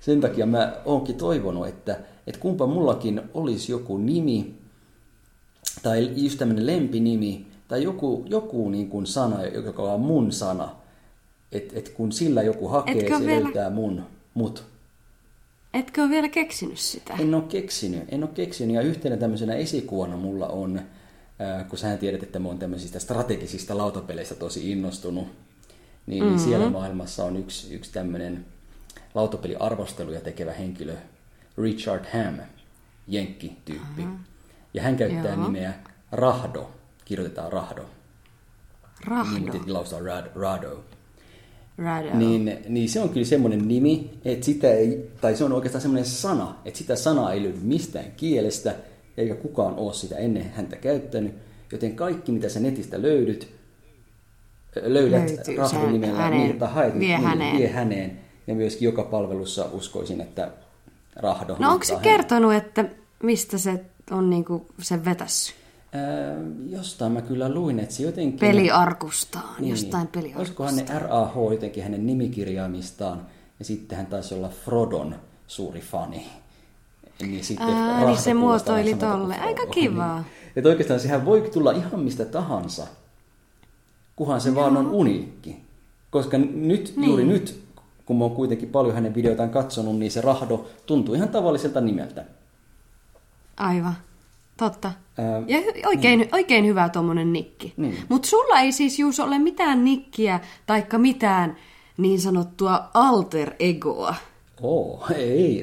[0.00, 4.54] Sen takia mä oonkin toivonut, että, että kumpa mullakin olisi joku nimi,
[5.82, 10.76] tai just tämmöinen lempinimi, tai joku, joku niin kuin sana, joka on mun sana.
[11.52, 13.44] Että et kun sillä joku hakee, Etkö se vielä...
[13.44, 14.64] löytää mun, mut.
[15.74, 17.14] Etkö ole vielä keksinyt sitä?
[17.18, 18.76] En ole keksinyt, en ole keksinyt.
[18.76, 20.80] Ja yhtenä tämmöisenä esikuvana mulla on,
[21.68, 25.26] kun sä tiedät, että mä oon tämmöisistä strategisista lautapeleistä tosi innostunut,
[26.06, 26.38] niin mm-hmm.
[26.38, 28.46] siellä maailmassa on yksi, yksi tämmöinen
[29.14, 30.96] lautapeliarvosteluja tekevä henkilö,
[31.58, 32.38] Richard Ham,
[33.08, 34.02] jenkki-tyyppi.
[34.02, 34.18] Aha.
[34.74, 35.44] Ja hän käyttää Joo.
[35.44, 35.74] nimeä
[36.12, 36.70] Rahdo,
[37.10, 37.82] kirjoitetaan Rahdo.
[39.06, 39.52] Rahdo.
[39.52, 40.84] Niin, lausutaan Rad, Rado.
[41.78, 42.08] Rado.
[42.14, 46.04] Niin, niin se on kyllä semmoinen nimi, että sitä ei, tai se on oikeastaan semmoinen
[46.04, 48.74] sana, että sitä sanaa ei löydy mistään kielestä,
[49.16, 51.34] eikä kukaan ole sitä ennen häntä käyttänyt.
[51.72, 53.48] Joten kaikki, mitä sä netistä löydyt,
[54.82, 57.58] löydät Rahdon nimellä, hänen, niin, tai haet, vie, niin, häneen.
[57.58, 60.50] vie häneen ja myöskin joka palvelussa uskoisin, että
[61.16, 61.56] rahdo.
[61.58, 62.84] No onko se kertonut, että
[63.22, 65.59] mistä se on niinku sen vetässy?
[65.92, 66.36] Ää,
[66.68, 68.38] jostain mä kyllä luin, että se jotenkin...
[68.38, 70.68] Peliarkustaan, niin, jostain peliarkustaan.
[70.68, 73.26] Olisikohan ne RAH jotenkin hänen nimikirjaamistaan,
[73.58, 75.14] ja sitten hän taisi olla Frodon
[75.46, 76.26] suuri fani.
[77.20, 79.36] Niin, sitten Ää, niin se muotoili tolle.
[79.38, 80.18] Aika kivaa.
[80.20, 80.26] Niin.
[80.56, 82.86] Että oikeastaan sehän voi tulla ihan mistä tahansa,
[84.16, 84.54] kunhan se no.
[84.54, 85.56] vaan on uniikki.
[86.10, 87.08] Koska nyt, niin.
[87.08, 87.70] juuri nyt
[88.10, 92.24] kun mä oon kuitenkin paljon hänen videoitaan katsonut, niin se Rahdo tuntuu ihan tavalliselta nimeltä.
[93.56, 93.96] Aivan.
[94.60, 94.92] Totta.
[95.46, 96.28] Ja oikein, niin.
[96.32, 97.74] oikein hyvä tuommoinen nikki.
[97.76, 97.96] Niin.
[98.08, 101.56] Mutta sulla ei siis Juus ole mitään nikkiä taikka mitään
[101.96, 104.14] niin sanottua alter egoa.
[104.62, 105.62] Oh, ei,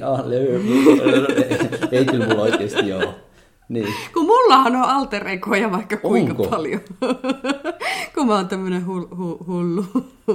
[1.92, 3.08] ei kyllä mulla oikeasti ole.
[3.68, 3.88] Niin.
[4.14, 6.46] Kun mullahan on alter egoja vaikka kuinka Onko?
[6.46, 6.80] paljon.
[8.14, 9.84] Kun mä oon tämmönen hu- hu- hullu.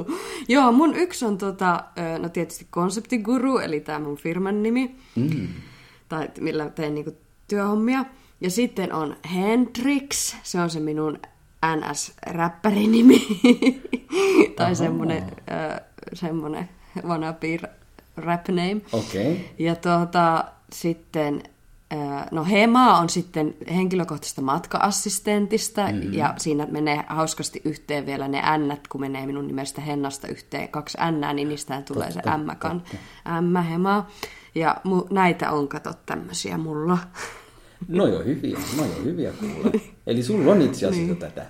[0.49, 1.84] Joo, mun yksi on tota,
[2.19, 4.95] no tietysti konseptiguru, eli tämä mun firman nimi.
[5.15, 5.47] Mm.
[6.10, 7.12] Tai millä teen niinku
[7.47, 8.06] työhommia.
[8.43, 11.19] Ja sitten on Hendrix, se on se minun
[11.65, 13.27] NS-räppärinimi.
[14.58, 15.79] tai semmonen, äh,
[16.13, 16.69] semmonen
[17.03, 17.60] wannabe
[18.17, 18.82] rap name.
[18.91, 19.36] Okay.
[19.60, 21.43] Ja tuota, sitten
[22.32, 26.13] No Hema on sitten henkilökohtaisesta matka-assistentista mm-hmm.
[26.13, 30.97] ja siinä menee hauskasti yhteen vielä ne ännät, kun menee minun nimestä Hennasta yhteen kaksi
[31.01, 32.84] ännää, niin niistähän tulee totta, se ämmäkan,
[33.38, 34.08] ämmä Hema.
[34.56, 36.97] Ja mu- näitä on, kato, tämmöisiä mulla.
[37.88, 39.72] No jo hyviä, no jo hyviä kuulla.
[40.08, 41.17] Eli sulla on itse asiassa niin.
[41.17, 41.46] tätä.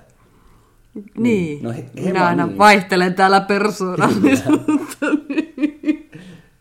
[1.17, 1.63] Niin.
[1.63, 2.57] No, he, Minä aina niin.
[2.57, 5.05] vaihtelen täällä persoonallisuutta.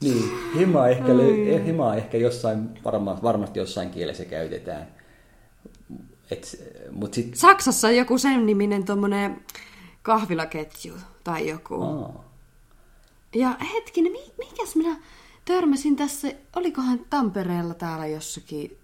[0.00, 0.24] Niin,
[0.58, 4.86] hima ehkä, löy- hima ehkä jossain, varma, varmasti jossain kielessä käytetään.
[6.30, 7.34] Et, mut sit...
[7.34, 9.40] Saksassa on joku sen niminen tommonen
[10.02, 11.82] kahvilaketju tai joku.
[11.82, 12.24] Aa.
[13.34, 14.96] Ja hetkinen, mikäs minä
[15.44, 18.78] törmäsin tässä, olikohan Tampereella täällä jossakin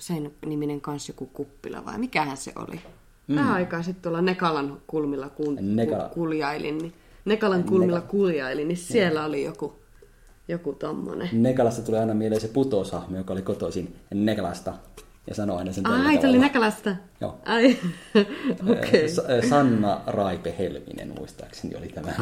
[0.00, 2.80] sen niminen kanssa joku kuppila vai mikähän se oli.
[3.26, 3.36] Mm.
[3.36, 6.04] Vähän aikaa sitten tuolla Nekalan kulmilla kun, Nekala.
[6.08, 6.92] ku, kuljailin, niin
[7.24, 9.72] Nekalan kulmilla kuljailin, niin siellä oli joku,
[10.48, 11.28] joku tommonen.
[11.32, 14.74] Nekalasta tulee aina mieleen se putoushahmo, joka oli kotoisin Nekalasta
[15.26, 16.38] ja sanoi aina sen Ai, tämä oli.
[16.38, 16.96] Näkälästä?
[17.20, 17.38] Joo.
[17.46, 17.76] Ai,
[18.78, 19.08] okei.
[19.08, 22.12] Sa- Sanna Raipe Helminen muistaakseni oli tämä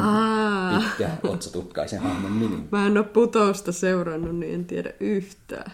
[0.78, 2.56] pitkä otsatukkaisen hahmon nimi.
[2.72, 5.72] Mä en ole putousta seurannut, niin en tiedä yhtään.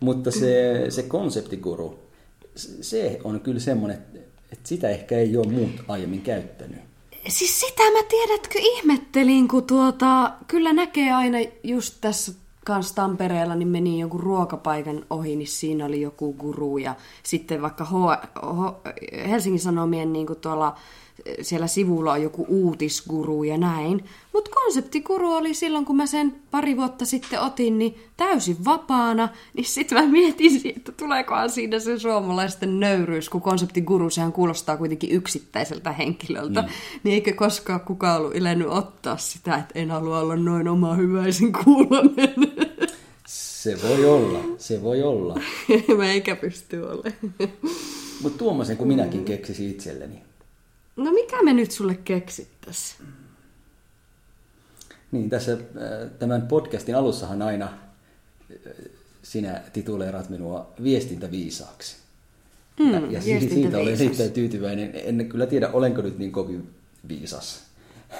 [0.00, 1.98] Mutta se, se konseptikuru,
[2.56, 3.98] s- se on kyllä semmoinen,
[4.52, 6.78] että sitä ehkä ei ole muut aiemmin käyttänyt.
[7.28, 12.32] Siis sitä mä tiedätkö ihmettelin, kun tuota, kyllä näkee aina just tässä
[12.64, 17.84] kans Tampereella, niin meni jonkun ruokapaikan ohi, niin siinä oli joku guru ja sitten vaikka
[17.84, 17.90] H,
[18.36, 18.74] H,
[19.28, 20.76] Helsingin Sanomien niin kuin tuolla
[21.42, 24.04] siellä sivulla on joku uutisguru ja näin.
[24.32, 29.28] Mutta konseptiguru oli silloin, kun mä sen pari vuotta sitten otin, niin täysin vapaana.
[29.54, 35.10] Niin sitten mä mietin, että tuleekohan siinä se suomalaisten nöyryys, kun konseptiguru, sehän kuulostaa kuitenkin
[35.10, 36.62] yksittäiseltä henkilöltä.
[36.62, 36.68] Mm.
[37.04, 41.52] Niin eikö koskaan kukaan ollut ilennyt ottaa sitä, että en halua olla noin oma hyväisin
[41.64, 42.34] kuulonen.
[43.26, 45.40] Se voi olla, se voi olla.
[45.96, 47.52] mä eikä pysty olemaan.
[48.22, 50.33] Mutta tuommoisen kun minäkin keksisin itselleni.
[50.96, 52.96] No mikä me nyt sulle keksittäis?
[55.12, 55.58] Niin, tässä äh,
[56.18, 58.72] tämän podcastin alussahan aina äh,
[59.22, 61.96] sinä tituleeraat minua viestintäviisaaksi.
[62.80, 64.90] Mm, ja, ja si- siitä olen erittäin tyytyväinen.
[64.94, 66.70] En kyllä tiedä, olenko nyt niin kovin
[67.08, 67.62] viisas.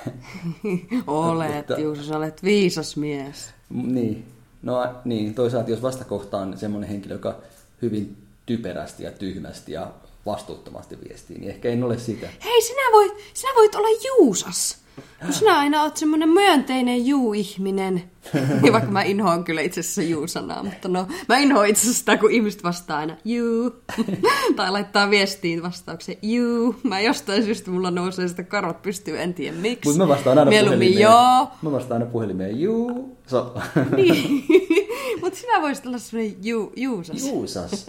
[1.06, 3.50] Olet, Mutta- Juuso, olet viisas mies.
[3.70, 4.24] Niin,
[4.62, 7.38] no niin, toisaalta jos vastakohta on semmoinen henkilö, joka
[7.82, 9.92] hyvin typerästi ja tyhmästi ja
[10.26, 12.28] vastuuttomasti viestii, niin ehkä en ole sitä.
[12.44, 14.84] Hei, sinä voit, sinä voit olla Juusas.
[15.24, 18.02] Kun sinä aina oot semmoinen myönteinen juu-ihminen.
[18.62, 22.16] Niin vaikka mä inhoan kyllä itse asiassa juu-sanaa, mutta no, mä inhoan itse asiassa sitä,
[22.16, 23.72] kun ihmiset vastaa aina juu.
[24.56, 26.76] tai laittaa viestiin vastauksen juu.
[26.82, 29.88] Mä jostain syystä mulla nousee sitä karvat pystyy, en tiedä miksi.
[29.88, 31.02] Mutta mä vastaan aina Mieluummin puhelimeen.
[31.02, 31.48] joo.
[31.62, 33.16] Mä vastaan aina puhelimeen, juu.
[33.26, 33.54] So.
[33.96, 34.44] Niin.
[35.22, 37.26] mutta sinä voisit olla semmoinen juu, juusas.
[37.26, 37.86] Juusas.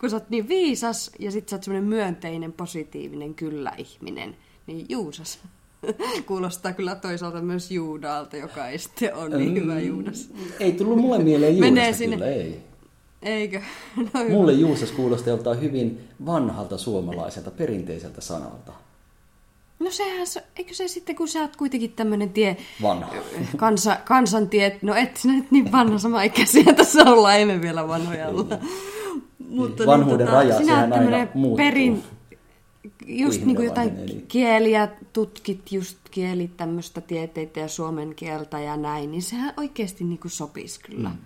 [0.00, 5.38] Kun sä oot niin viisas ja sit sä oot semmoinen myönteinen, positiivinen kyllä-ihminen, niin Juusas.
[6.26, 10.28] Kuulostaa kyllä toisaalta myös Juudaalta, joka ei sitten ole niin hyvä Juudas.
[10.60, 12.60] Ei tullut mulle mieleen Juudasta Menee sinne- kyllä, ei.
[13.22, 13.60] Eikö?
[13.96, 14.34] No hyvä.
[14.34, 18.72] Mulle Juusas kuulostaa joltain hyvin vanhalta suomalaiselta, perinteiseltä sanalta.
[19.78, 22.56] No sehän, se- eikö se sitten, kun sä oot kuitenkin tämmöinen tie...
[22.82, 23.14] Vanha.
[23.56, 28.28] Kansa, kansantie, no et sinä nyt niin vanha sama ikäisiä tässä olla, emme vielä vanhoja
[28.28, 28.46] olla.
[29.48, 31.56] Mutta Niin, Vanhuuden raja, sinä sehän aina muuttuu.
[31.56, 32.02] Perin,
[33.06, 34.26] just niin kuin jotain niin.
[34.26, 40.18] kieliä tutkit, just kieli tämmöistä tieteitä ja suomen kieltä ja näin, niin sehän oikeasti niin
[40.18, 41.08] kuin sopisi kyllä.
[41.08, 41.18] Mm.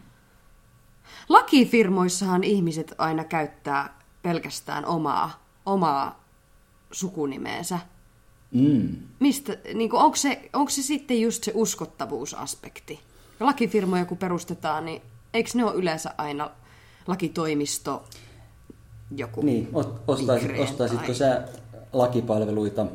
[1.28, 6.24] Lakifirmoissahan ihmiset aina käyttää pelkästään omaa, omaa
[6.92, 7.78] sukunimeensä.
[8.50, 8.96] Mm.
[9.20, 13.00] Mistä, niin kuin, onko, se, onko se sitten just se uskottavuusaspekti?
[13.40, 15.02] Lakifirmoja kun perustetaan, niin
[15.34, 16.50] eikö ne ole yleensä aina
[17.06, 18.04] lakitoimisto
[19.16, 19.42] joku?
[19.42, 19.68] Niin,
[20.06, 21.42] ostaisit, ostaisitko tai- sä
[21.92, 22.86] lakipalveluita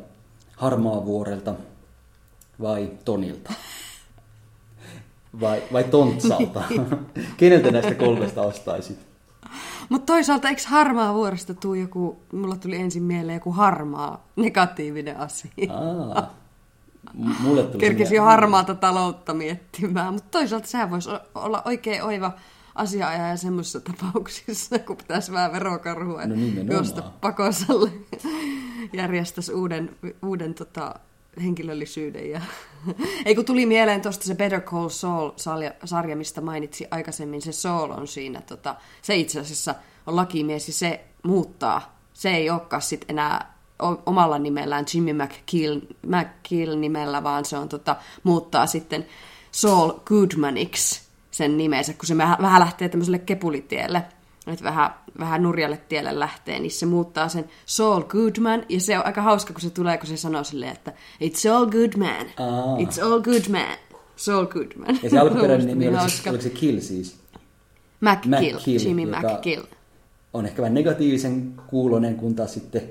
[0.56, 1.54] Harmaavuorelta
[2.60, 3.52] vai Tonilta?
[5.40, 6.62] Vai, vai Tontsalta?
[7.36, 8.98] Keneltä näistä kolmesta ostaisit?
[9.88, 15.50] Mutta toisaalta eikö harmaa vuorosta tuu joku, mulla tuli ensin mieleen joku harmaa negatiivinen asia.
[15.70, 16.34] Aa,
[17.40, 22.32] mulle tuli Kerkesi jo harmaata taloutta miettimään, mutta toisaalta sehän voisi olla oikein oiva
[22.78, 26.34] asiaajaja semmoisissa tapauksissa, kun pitäisi vähän verokarhua No
[26.72, 27.90] juosta pakosalle.
[28.92, 30.94] Järjestäisi uuden, uuden tota,
[31.42, 32.30] henkilöllisyyden.
[32.30, 32.40] Ja...
[33.24, 37.42] Ei kun tuli mieleen tuosta se Better Call Saul-sarja, mistä mainitsi aikaisemmin.
[37.42, 39.74] Se Saul on siinä, tota, se itse asiassa
[40.06, 41.98] on lakimies ja se muuttaa.
[42.12, 43.54] Se ei olekaan sit enää
[44.06, 49.06] omalla nimellään Jimmy McKill, McKill nimellä, vaan se on tota, muuttaa sitten
[49.50, 51.07] Saul Goodmaniksi
[51.38, 54.02] sen nimensä, kun se vähän lähtee tämmöiselle kepulitielle,
[54.46, 59.06] että vähän, vähän nurjalle tielle lähtee, niin se muuttaa sen Saul Goodman, ja se on
[59.06, 60.92] aika hauska, kun se tulee, kun se sanoo silleen, että
[61.24, 62.76] It's all good man, Aa.
[62.76, 63.76] it's all good man,
[64.16, 64.98] Saul Goodman.
[65.02, 66.30] Ja se alkuperäinen nimi niin oli, se, hauska.
[66.30, 67.16] oliko se Kill siis?
[68.00, 69.62] McKill, McKill, Jimmy McKill.
[70.34, 72.82] On ehkä vähän negatiivisen kuulonen, kun taas sitten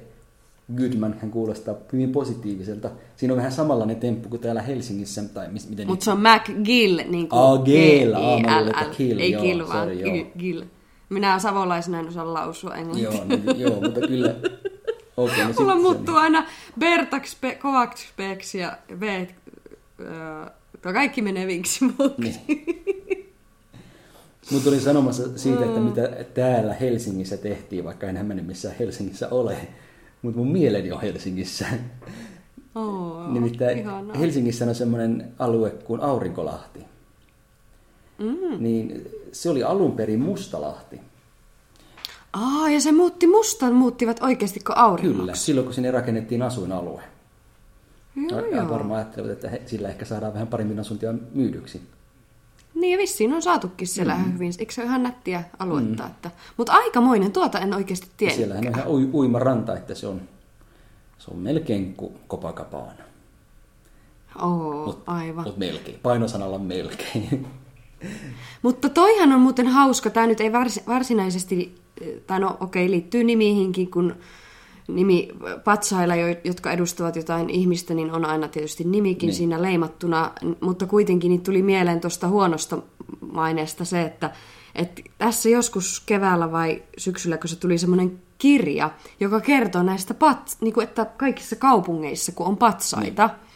[0.75, 2.89] Goodman hän kuulostaa hyvin positiiviselta.
[3.15, 6.97] Siinä on vähän samanlainen temppu kuin täällä Helsingissä, tai mis, miten Mutta se on McGill,
[6.97, 8.13] niin kuin Aa, Gill.
[8.13, 10.13] Aa, mä että Kill, Ei joo, Gill, vaan sorry, joo.
[10.13, 10.61] Gi- Gill.
[11.09, 13.11] Minä savolaisena en osaa lausua englantia.
[13.11, 14.35] Joo, no, joo, mutta kyllä.
[15.17, 16.45] Okei, no Mulla muuttuu aina
[16.79, 17.59] Bertax, Pe-
[18.17, 19.25] Peks ja V.
[19.99, 20.45] Öö,
[20.93, 22.39] kaikki menee viksi muuksi.
[22.47, 23.33] Niin.
[24.79, 29.57] Sanomassa siitä, että mitä täällä Helsingissä tehtiin, vaikka en hämmennyt missään Helsingissä ole.
[30.21, 31.65] Mutta mun mieleni on Helsingissä.
[32.75, 34.17] Oh, Nimittäin ihanaa.
[34.17, 36.79] Helsingissä on semmoinen alue kuin Aurinkolahti.
[38.17, 38.63] Mm.
[38.63, 40.99] Niin se oli alun perin Mustalahti.
[42.33, 45.19] Aa, ja se muutti mustan, muuttivat oikeasti kuin auringoksi.
[45.19, 47.01] Kyllä, silloin kun sinne rakennettiin asuinalue.
[48.29, 48.69] Joo, Ja joo.
[48.69, 51.81] varmaan ajattelevat, että he, sillä ehkä saadaan vähän paremmin asuntoja myydyksi.
[52.79, 54.33] Niin ja vissiin on saatukin siellä mm.
[54.33, 54.53] hyvin.
[54.59, 56.03] Eikö se ole ihan nättiä aluetta?
[56.03, 56.09] Mm.
[56.09, 56.31] Että...
[56.57, 58.33] Mutta aikamoinen, tuota en oikeasti tiedä.
[58.33, 60.21] siellähän on ihan ui, uima ranta, että se on,
[61.17, 63.07] se on melkein kuin Copacabana.
[64.41, 65.43] Oo, aivan.
[65.43, 65.99] Mutta melkein.
[66.03, 67.47] Painosanalla melkein.
[68.61, 71.75] Mutta toihan on muuten hauska, tämä nyt ei vars, varsinaisesti,
[72.27, 74.15] tai no okei, liittyy nimihinkin, kun
[74.87, 75.29] nimi
[75.63, 79.35] patsailla, jo- jotka edustavat jotain ihmistä, niin on aina tietysti nimikin Niin.
[79.35, 82.77] siinä leimattuna, mutta kuitenkin niin tuli mieleen tuosta huonosta
[83.31, 84.31] maineesta se, että,
[84.75, 90.57] että tässä joskus keväällä vai syksyllä, kun se tuli semmoinen kirja, joka kertoo näistä, pats,
[90.61, 93.47] niin kuin, että kaikissa kaupungeissa, kun on patsaita, niin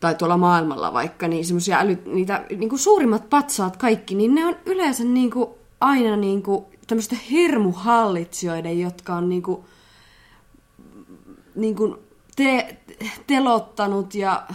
[0.00, 4.46] tai tuolla maailmalla vaikka, niin semmoisia äly, niitä niin kuin suurimmat patsaat kaikki, niin ne
[4.46, 9.60] on yleensä niin kuin, aina niin kuin, tämmöisten hirmuhallitsijoiden, jotka on niin kuin,
[11.54, 11.94] niin kuin
[12.36, 12.76] te,
[13.26, 14.46] telottanut ja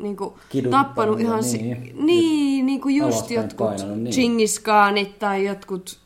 [0.00, 0.34] niin kuin,
[0.70, 1.40] tappanut ihan...
[1.52, 1.80] niin.
[1.82, 4.14] Niin, niin, niin kuin just jotkut painanut, niin.
[4.14, 6.00] Chingiskaanit tai jotkut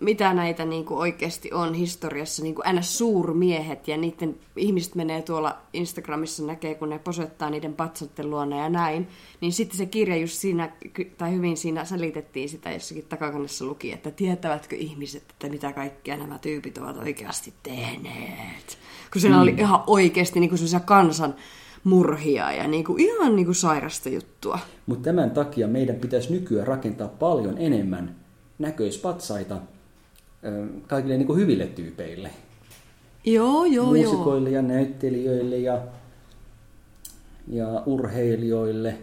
[0.00, 2.98] mitä näitä niin kuin oikeasti on historiassa, niin kuin ns.
[2.98, 8.68] suurmiehet ja niiden ihmiset menee tuolla Instagramissa näkee, kun ne posettaa niiden patsatten luona ja
[8.68, 9.08] näin,
[9.40, 10.72] niin sitten se kirja just siinä,
[11.18, 16.38] tai hyvin siinä selitettiin sitä jossakin takakannessa luki, että tietävätkö ihmiset, että mitä kaikkea nämä
[16.38, 18.78] tyypit ovat oikeasti tehneet.
[19.12, 21.34] Kun siinä oli ihan oikeasti niin kuin sellaisia kansan
[21.84, 24.58] murhia ja niin kuin, ihan niin kuin sairasta juttua.
[24.86, 28.16] Mutta tämän takia meidän pitäisi nykyään rakentaa paljon enemmän
[28.58, 29.58] näköispatsaita
[30.86, 32.30] kaikille niin kuin hyville tyypeille.
[33.24, 34.10] Joo, joo, joo.
[34.10, 35.78] Muusikoille ja näyttelijöille ja,
[37.48, 38.98] ja urheilijoille.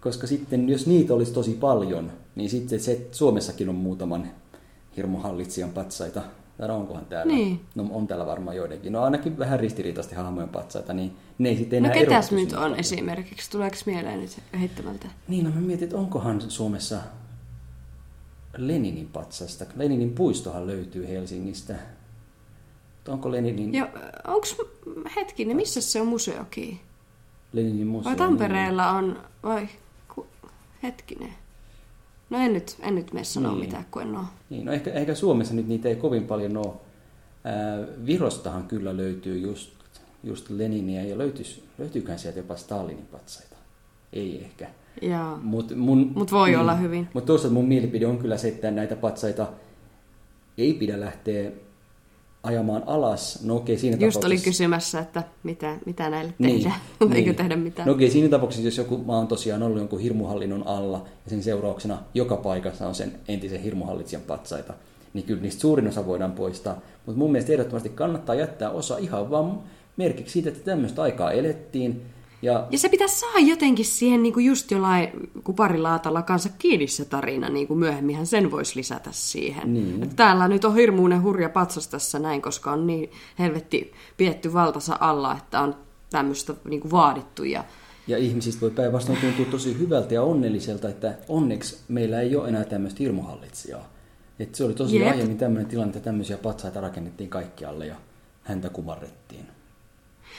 [0.00, 4.30] Koska sitten, jos niitä olisi tosi paljon, niin sitten se, että Suomessakin on muutaman
[4.96, 6.22] hirmuhallitsijan patsaita.
[6.58, 7.34] Tai onkohan täällä?
[7.34, 7.60] Niin.
[7.74, 8.92] No on täällä varmaan joidenkin.
[8.92, 12.52] No ainakin vähän ristiriitaisesti hahmojen patsaita, niin ne ei sitten No enää ketäs erottu nyt
[12.52, 12.78] on paljon.
[12.80, 13.50] esimerkiksi?
[13.50, 15.06] Tuleeko mieleen nyt heittämältä?
[15.28, 16.96] Niin, no mä mietin, että onkohan Suomessa
[18.56, 19.64] Leninin patsasta.
[19.76, 21.74] Leninin puistohan löytyy Helsingistä.
[23.08, 23.88] Onko Leninin, Ja
[24.26, 24.56] onks,
[25.16, 26.80] hetkinen, missä se on museokin?
[27.52, 28.10] Leninin museo?
[28.10, 29.68] Vai Tampereella on, vai
[30.14, 30.26] ku,
[30.82, 31.32] hetkinen.
[32.30, 33.64] No en nyt, en nyt mene sanoa Niin.
[33.64, 34.24] mitään, kun en oo.
[34.50, 36.72] Niin, no ehkä, ehkä Suomessa nyt niitä ei kovin paljon ole.
[37.44, 39.70] Ää, Virostahan kyllä löytyy just,
[40.24, 43.56] just Leninia ja löytyis, löytyyköhän sieltä jopa Stalinin patsaita?
[44.12, 44.70] Ei ehkä.
[45.02, 45.38] Jaa.
[45.42, 47.08] Mut mun, Mut voi olla hyvin.
[47.14, 49.46] Mutta toisaalta mun mielipide on kyllä se, että näitä patsaita
[50.58, 51.50] ei pidä lähteä
[52.42, 53.42] ajamaan alas.
[53.44, 54.44] No okei, siinä Just oli tapauksessa...
[54.44, 56.80] kysymässä, että mitä, mitä näille Niin, tehdään.
[57.16, 57.88] Eikö tehdä mitään?
[57.88, 61.42] No okei, siinä tapauksessa, jos joku maa on tosiaan ollut jonkun hirmuhallinnon alla ja sen
[61.42, 64.74] seurauksena joka paikassa on sen entisen hirmuhallitsijan patsaita,
[65.14, 66.80] niin kyllä niistä suurin osa voidaan poistaa.
[67.06, 69.60] Mutta mun mielestä ehdottomasti kannattaa jättää osa ihan vaan
[69.96, 72.02] merkiksi siitä, että tämmöistä aikaa elettiin.
[72.44, 75.10] Ja Ja se pitäisi saada jotenkin siihen niin kuin just jollain
[75.44, 79.74] kuparilaatalla kanssa kiinni se tarina, niin kuin myöhemminhän sen voisi lisätä siihen.
[79.74, 80.02] Niin.
[80.02, 84.96] Että täällä nyt on hirmuinen hurja patsas tässä näin, koska on niin helvetti pietty valtansa
[85.00, 85.74] alla, että on
[86.10, 87.44] tämmöistä niin kuin vaadittu.
[87.44, 87.64] Ja...
[88.06, 92.64] Ja ihmisistä voi päinvastoin tuntua tosi hyvältä ja onnelliselta, että onneksi meillä ei ole enää
[92.64, 93.88] tämmöistä hirmuhallitsijaa.
[94.38, 95.12] Et se oli tosi Jep.
[95.12, 97.96] aiemmin tämmöinen tilanne, että tämmöisiä patsaita rakennettiin kaikkialle ja
[98.42, 99.53] häntä kumarrettiin.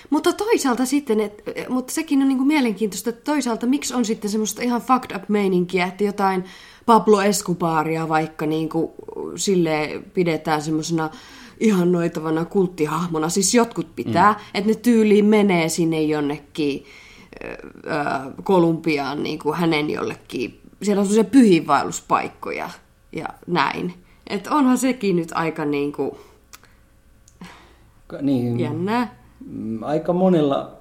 [0.09, 4.29] Mutta toisaalta sitten, et, mutta sekin on niin kuin mielenkiintoista, että toisaalta miksi on sitten
[4.29, 6.43] semmoista ihan fucked up meininkiä, että jotain
[6.85, 8.91] Pablo Escobaria vaikka niin kuin
[9.35, 11.09] sille pidetään semmoisena
[11.59, 13.29] ihan noitavana kulttihahmona.
[13.29, 14.39] Siis jotkut pitää, mm.
[14.53, 16.85] että ne tyyliin menee sinne jonnekin
[17.43, 17.57] ö,
[18.43, 20.61] Kolumbiaan niin kuin hänen jollekin.
[20.81, 22.69] Siellä on semmoisia pyhiinvaelluspaikkoja
[23.11, 23.93] ja näin.
[24.27, 26.11] Että onhan sekin nyt aika niin kuin
[28.07, 29.24] Ka- Niin, jännää.
[29.45, 30.71] Mm, aika monella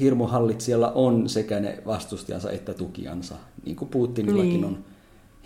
[0.00, 3.34] hirmuhallitsijalla on sekä ne vastustajansa että tukijansa.
[3.64, 4.64] Niin kuin Putinillakin Niin.
[4.64, 4.78] on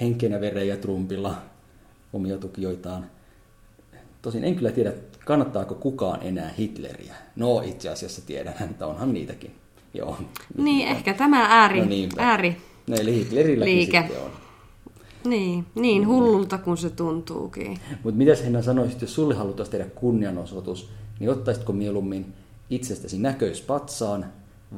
[0.01, 1.35] henkenä veren ja Trumpilla
[2.13, 3.07] omia tukijoitaan.
[4.23, 4.93] Tosin en kyllä tiedä,
[5.25, 7.15] kannattaako kukaan enää Hitleriä.
[7.37, 9.51] No itse asiassa tiedän, että onhan niitäkin.
[9.95, 10.17] Joo.
[10.57, 12.23] Niin, ehkä tämä ääri, No niinpä.
[12.31, 13.99] ääri No eli Hitlerilläkin Liike.
[14.01, 14.31] sitten on.
[15.25, 17.79] Niin, niin hullulta kuin se tuntuukin.
[18.05, 22.35] Mutta mitä Henna sanoisit, jos sulle haluttaisiin tehdä kunnianosoitus, niin ottaisitko mieluummin
[22.71, 24.27] itsestäsi näköispatsaan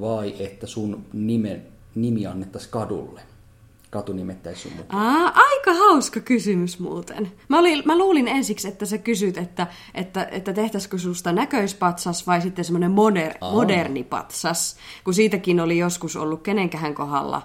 [0.00, 1.60] vai että sun nime,
[1.94, 3.20] nimi annettaisiin kadulle?
[3.90, 5.06] Katu nimettäisi sun mukaan.
[5.06, 7.32] Aa, aika hauska kysymys muuten.
[7.48, 12.40] Mä, olin, mä luulin ensiksi, että sä kysyt, että, että, että tehtäisikö susta näköispatsas vai
[12.40, 14.76] sitten semmoinen moder, moderni patsas.
[15.04, 17.42] Kun siitäkin oli joskus ollut kenenkähän kohdalla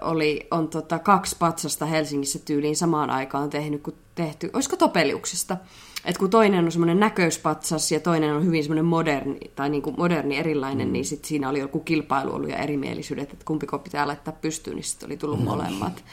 [0.00, 5.56] oli, on tota, kaksi patsasta Helsingissä tyyliin samaan aikaan tehnyt, kun tehty, olisiko Topeliuksesta?
[6.04, 9.96] Että kun toinen on semmoinen näköispatsas ja toinen on hyvin semmoinen moderni, tai niin kuin
[9.98, 10.92] moderni erilainen, mm.
[10.92, 14.84] niin sitten siinä oli joku kilpailu ollut ja erimielisyydet, että kumpiko pitää laittaa pystyyn, niin
[14.84, 15.44] sitten oli tullut no.
[15.44, 16.04] molemmat.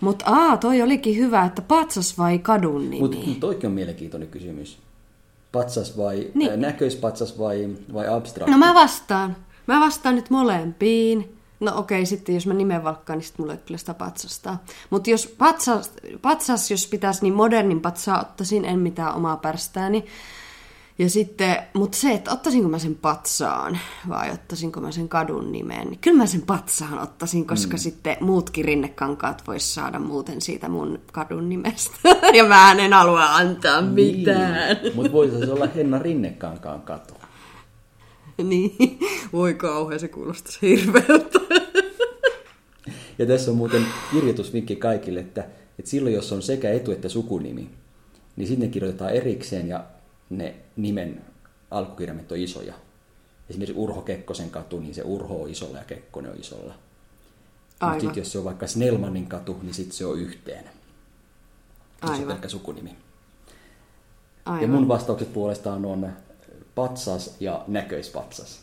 [0.00, 3.00] Mutta aa, toi olikin hyvä, että patsas vai kadun nimi?
[3.00, 4.78] Mutta toikin on mielenkiintoinen kysymys.
[5.52, 6.50] Patsas vai, niin.
[6.50, 8.52] äh, näköispatsas vai, vai abstrakti?
[8.52, 9.36] No mä vastaan.
[9.66, 11.39] Mä vastaan nyt molempiin.
[11.60, 14.56] No okei, sitten jos mä nimen valkkaan, niin sitten mulle ei kyllä sitä patsasta.
[14.90, 15.92] Mutta jos patsas,
[16.22, 20.04] patsas, jos pitäisi niin modernin patsaa, ottaisin en mitään omaa pärstääni.
[21.00, 25.86] Ja sitten, mutta se, että ottaisinko mä sen patsaan vai ottaisinko mä sen kadun nimen,
[25.86, 27.78] niin kyllä mä sen patsaan ottaisin, koska mm.
[27.78, 31.96] sitten muutkin rinnekankaat vois saada muuten siitä mun kadun nimestä.
[32.36, 34.18] ja mä en halua antaa niin.
[34.18, 34.76] mitään.
[34.94, 37.14] Mutta voisi olla Henna Rinnekankaan katu.
[38.42, 38.98] niin,
[39.32, 41.29] voi kauhean, se kuulostaa hirveältä.
[43.20, 45.44] Ja tässä on muuten kirjoitusvinkki kaikille, että,
[45.78, 47.70] että silloin jos on sekä etu- että sukunimi,
[48.36, 49.84] niin sinne kirjoitetaan erikseen ja
[50.30, 51.24] ne nimen
[51.70, 52.74] alkukirjaimet on isoja.
[53.50, 56.74] Esimerkiksi Urho Kekkosen katu, niin se Urho on isolla ja Kekkonen on isolla.
[57.82, 60.64] Mutta sitten jos se on vaikka Snellmanin katu, niin sitten se on yhteen.
[62.06, 62.96] Se on pelkkä sukunimi.
[64.44, 64.62] Aivan.
[64.62, 66.12] Ja mun vastaukset puolestaan on
[66.74, 68.60] patsas ja näköispatsas.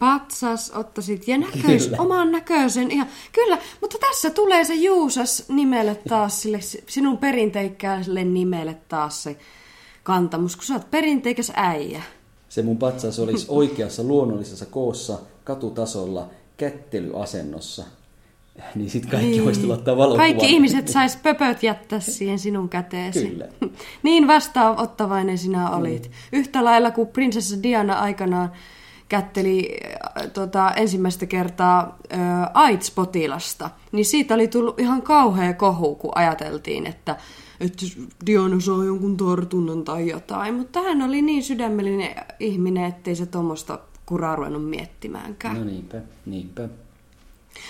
[0.00, 2.02] Patsas ottaisit ja näköis, kyllä.
[2.02, 2.90] oman näköisen.
[2.90, 9.36] Ihan, kyllä, mutta tässä tulee se Juusas nimelle taas, sille, sinun perinteikkäälle nimelle taas se
[10.02, 12.02] kantamus, kun sä oot perinteikäs äijä.
[12.48, 17.84] Se mun patsas olisi oikeassa luonnollisessa koossa, katutasolla, kättelyasennossa–
[18.74, 19.44] niin sitten kaikki niin.
[19.44, 20.16] voisi valokuvan.
[20.16, 23.28] Kaikki ihmiset sais pöpöt jättää siihen sinun käteesi.
[23.28, 23.48] Kyllä.
[24.02, 26.02] niin vastaanottavainen sinä olit.
[26.02, 26.38] Mm.
[26.38, 28.52] Yhtä lailla kuin prinsessa Diana aikanaan
[29.10, 32.20] kätteli äh, tota, ensimmäistä kertaa äh,
[32.54, 37.16] AIDS-potilasta, niin siitä oli tullut ihan kauhea kohu, kun ajateltiin, että,
[37.60, 37.86] että
[38.26, 40.54] Diana saa jonkun tartunnan tai jotain.
[40.54, 45.56] Mutta hän oli niin sydämellinen ihminen, ettei se tuommoista kuraa ruvennut miettimäänkään.
[45.56, 46.68] No niinpä, niinpä.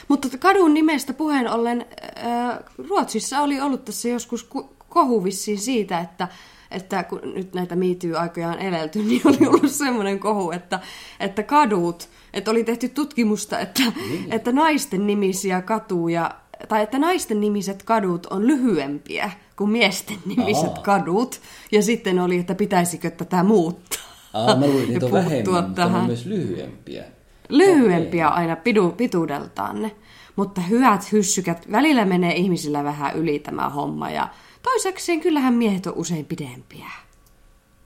[0.08, 1.86] Mutta kadun nimestä puheen ollen,
[2.24, 4.48] äh, Ruotsissa oli ollut tässä joskus
[4.88, 5.24] kohu
[5.56, 6.28] siitä, että,
[6.70, 10.80] että kun nyt näitä miityy-aikoja on elelty, niin oli ollut semmoinen kohu, että,
[11.20, 14.32] että kadut, että oli tehty tutkimusta, että, niin.
[14.32, 16.30] että naisten nimisiä katuja,
[16.68, 20.82] tai että naisten nimiset kadut on lyhyempiä kuin miesten nimiset Aa.
[20.82, 21.40] kadut.
[21.72, 24.00] Ja sitten oli, että pitäisikö tätä muuttaa.
[24.34, 26.00] Aa, mä luulin, että on vähemmän, tähän.
[26.00, 27.04] on myös lyhyempiä.
[27.48, 28.40] Lyhyempiä okay.
[28.40, 29.90] aina pidu, pituudeltaan
[30.36, 34.28] Mutta hyvät hyssykät, välillä menee ihmisillä vähän yli tämä homma ja
[34.62, 36.86] toisekseen kyllähän miehet on usein pidempiä.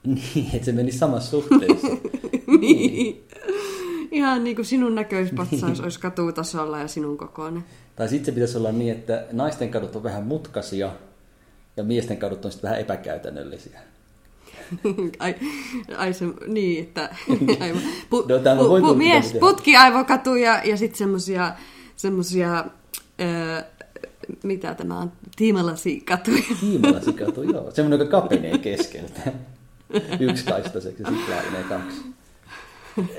[0.05, 1.87] Niin, että se meni samassa suhteessa.
[2.59, 3.27] niin.
[4.11, 5.83] Ihan niin kuin sinun näköispatsaus niin.
[5.83, 7.65] olisi katutasolla ja sinun kokoinen.
[7.95, 10.91] Tai sitten se pitäisi olla niin, että naisten kadut on vähän mutkasia
[11.77, 13.79] ja miesten kadut on sitten vähän epäkäytännöllisiä.
[15.19, 15.35] ai,
[15.97, 17.15] ai se, niin, että
[17.59, 17.81] aivan.
[18.09, 21.53] Pu, no, pu, pu, mies, putkiaivokatu ja, ja sitten semmosia,
[21.95, 22.65] semmosia
[23.21, 23.61] öö,
[24.43, 26.43] mitä tämä on, tiimalasikatuja.
[26.59, 27.71] Tiimalasikatu, joo.
[27.71, 29.21] Semmoinen, joka kapenee keskeltä.
[30.19, 32.01] Yksikaistaiseksi ja sitten laajenee kaksi.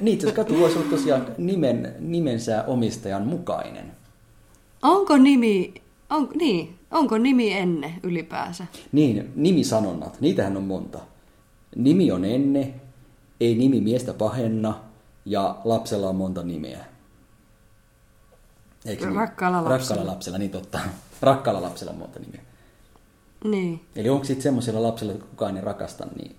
[0.00, 3.92] Niin, se katu voisi olla tosiaan nimen, nimensä omistajan mukainen.
[4.82, 5.74] Onko nimi,
[6.10, 8.66] on, niin, onko nimi ennen ylipäänsä?
[8.92, 10.98] Niin, nimisanonnat, niitähän on monta.
[11.76, 12.74] Nimi on enne,
[13.40, 14.74] ei nimi miestä pahenna
[15.24, 16.84] ja lapsella on monta nimeä.
[18.86, 19.16] Eikö niin?
[19.16, 19.78] Rakkaalla lapsella.
[19.78, 20.78] Rakkaalla lapsella, niin totta.
[21.22, 22.40] Rakkaalla lapsella on monta nimeä.
[23.44, 23.80] Niin.
[23.96, 26.36] Eli onko sitten semmoisella lapsella, että kukaan ei rakasta, niin,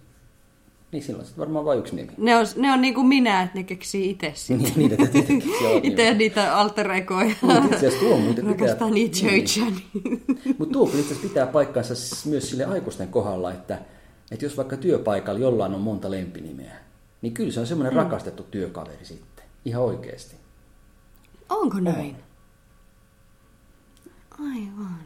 [0.91, 2.11] niin silloin sitten varmaan vain yksi nimi.
[2.17, 4.73] Ne on, ne on niin kuin minä, että ne keksii itse sitten.
[4.75, 5.79] niin, niitä itse keksii.
[5.83, 7.35] itse niitä alter egoja.
[7.41, 8.67] Mutta itse asiassa tuo muuten pitää...
[8.67, 10.23] Rakastaa niitä niin.
[10.57, 11.93] Mutta tuo itse asiassa pitää paikkansa
[12.29, 13.81] myös sille aikuisten kohdalla, että
[14.31, 16.75] että jos vaikka työpaikalla jollain on monta lempinimeä,
[17.21, 17.97] niin kyllä se on semmoinen mm.
[17.97, 19.45] rakastettu työkaveri sitten.
[19.65, 20.35] Ihan oikeasti.
[21.49, 22.15] Onko näin?
[24.39, 24.45] On.
[24.51, 24.99] Aivan.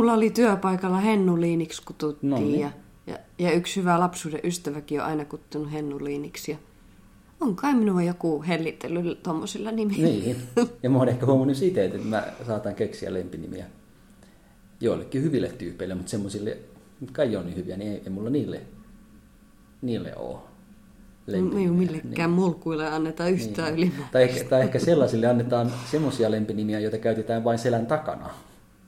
[0.00, 2.60] Minulla oli työpaikalla Hennu Liiniksi kututtiin no niin.
[2.60, 2.70] ja,
[3.06, 6.50] ja, ja yksi hyvä lapsuuden ystäväkin on aina kuttunut Hennu Liiniksi.
[6.50, 6.56] Ja
[7.40, 10.06] on kai minua joku hellitellyt tuommoisilla nimillä.
[10.06, 10.36] Niin,
[10.82, 13.66] ja mä oon ehkä huomannut siitä, että mä saatan keksiä lempinimiä
[14.80, 16.58] joillekin hyville tyypeille, mutta semmoisille
[17.12, 18.60] kai on niin hyviä, niin ei, ei mulla niille,
[19.82, 20.38] niille ole.
[21.28, 23.78] Ei millekään mulkuille anneta yhtään niin.
[23.78, 24.12] ylimääräistä.
[24.12, 28.30] Tai, ehkä- tai ehkä sellaisille annetaan semmoisia lempinimiä, joita käytetään vain selän takana.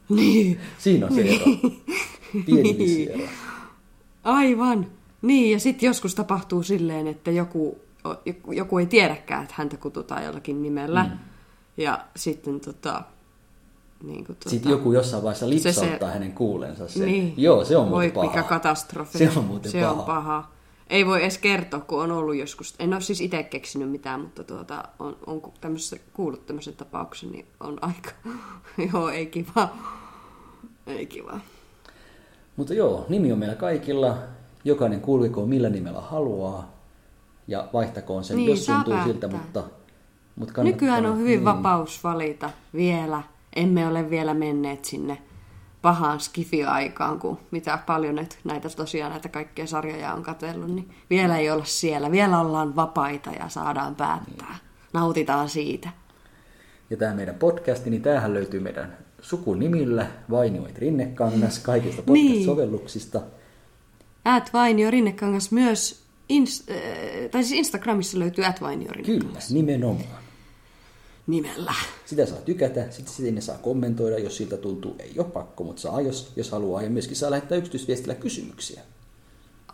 [0.09, 0.61] Niin.
[0.79, 1.45] Siinä on se ero.
[2.47, 3.23] Pieni visiero.
[4.25, 4.87] Aivan.
[5.23, 7.79] Niin, ja sitten joskus tapahtuu silleen, että joku,
[8.53, 11.03] joku- ei tiedäkään, että häntä kutsutaan jollakin nimellä.
[11.05, 11.11] Mm.
[11.77, 13.03] Ja sitten tota...
[14.03, 17.07] Niin kuin, tota Sitten joku jossain vaiheessa lipsauttaa Se- se- hänen kuulensa sen.
[17.07, 17.35] Niin.
[17.37, 18.27] Joo, se on Voi muuten paha.
[18.27, 19.19] mikä katastrofi.
[19.19, 19.93] Se on muuten se paha.
[19.93, 20.51] on paha.
[20.91, 22.75] Ei voi edes kertoa, kun on ollut joskus.
[22.79, 27.47] En ole siis itse keksinyt mitään, mutta tuota, on, on tämmöisessä, kuullut tämmöisen tapauksen, niin
[27.61, 28.11] on aika...
[28.93, 29.69] Joo, ei kiva.
[30.87, 31.41] Ei kiva.
[32.57, 34.19] Mutta joo, nimi on meillä kaikilla.
[34.65, 36.73] Jokainen kulkikoon millä nimellä haluaa.
[37.49, 39.41] Ja vaihtakoon sen, Niin, jos tuntuu siltä, päättää.
[39.41, 39.65] mutta,
[40.37, 41.45] mutta kannattaa, Nykyään on hyvin niin.
[41.45, 43.23] vapaus valita vielä.
[43.57, 45.19] Emme ole vielä menneet sinne
[45.83, 51.39] pahaan skifi-aikaan, kun mitä paljon nyt näitä tosiaan näitä kaikkia sarjoja on katsellut, niin vielä
[51.39, 52.11] ei olla siellä.
[52.11, 54.57] Vielä ollaan vapaita ja saadaan päättää.
[54.93, 55.89] Nautitaan siitä.
[56.91, 62.33] Ja tämä meidän podcasti, niin tämähän löytyy meidän sukunimillä Vainioit Rinnekangas kaikista Niin.
[62.33, 63.21] podcast-sovelluksista.
[64.27, 66.77] Ät Vainio Rinnekangas myös, ins, äh,
[67.31, 70.22] tai siis Instagramissa löytyy Ät Vainio Rinnekangas Kyllä, nimenomaan.
[71.27, 71.75] Nimellä.
[72.05, 74.97] Sitä saa tykätä, sitten sinne saa kommentoida, jos siltä tuntuu.
[74.99, 76.83] Ei ole pakko, mutta saa, jos, jos haluaa.
[76.83, 78.81] Ja myöskin saa lähettää yksityisviestillä kysymyksiä.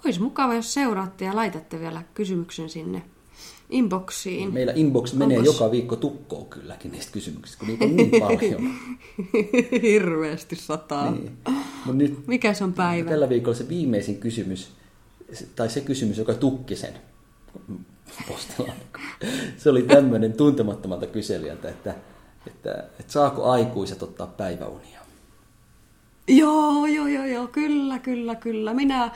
[0.05, 3.03] Olisi mukava, jos seuraatte ja laitatte vielä kysymyksen sinne
[3.70, 4.53] inboxiin.
[4.53, 8.74] Meillä inbox menee joka viikko tukkoon kylläkin niistä kysymyksistä, kun niitä on niin paljon.
[9.82, 11.11] Hirveästi sataa.
[11.11, 11.24] Niin.
[11.46, 11.64] niin.
[11.84, 13.11] Mut nyt Mikä se on päivä?
[13.11, 14.70] tällä viikolla se viimeisin kysymys,
[15.57, 16.94] tai se kysymys, joka tukki sen
[18.28, 19.02] postilaatikon.
[19.56, 21.94] Se oli tämmöinen tuntemattomalta kyselijältä, että,
[22.46, 24.98] että, että saako aikuiset ottaa päiväunia.
[26.28, 28.74] Joo, joo, joo, joo, kyllä, kyllä, kyllä.
[28.74, 29.11] Minä,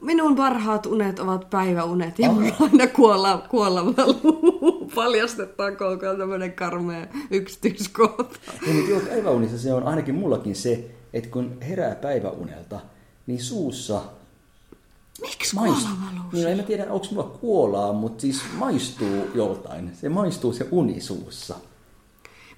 [0.00, 4.90] minun parhaat unet ovat päiväunet ja mulla aina kuolla, kuolla valuu.
[4.94, 8.38] Paljastettakoon tämmöinen karmea yksityiskohta.
[8.66, 12.80] Ja, joo, päiväunissa se on ainakin mullakin se, että kun herää päiväunelta,
[13.26, 14.02] niin suussa
[15.20, 15.90] Miksi maistuu.
[16.32, 19.90] Niin, no en mä tiedä, onko mulla kuolaa, mutta siis maistuu joltain.
[20.00, 21.54] Se maistuu se uni suussa.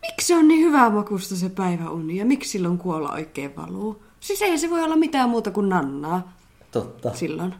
[0.02, 4.02] Miksi se on niin hyvää makusta se päiväuni ja miksi silloin kuolla oikein valuu?
[4.20, 6.32] Siis ei se voi olla mitään muuta kuin nannaa
[6.70, 7.14] Totta.
[7.14, 7.54] silloin.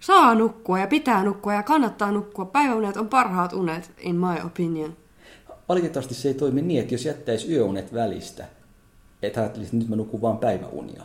[0.00, 2.44] Saa nukkua ja pitää nukkua ja kannattaa nukkua.
[2.44, 4.96] Päiväunet on parhaat unet, in my opinion.
[5.68, 8.44] Valitettavasti se ei toimi niin, että jos jättäisi yöunet välistä,
[9.22, 11.02] että ajattelisi, että nyt mä nukun vaan päiväunia,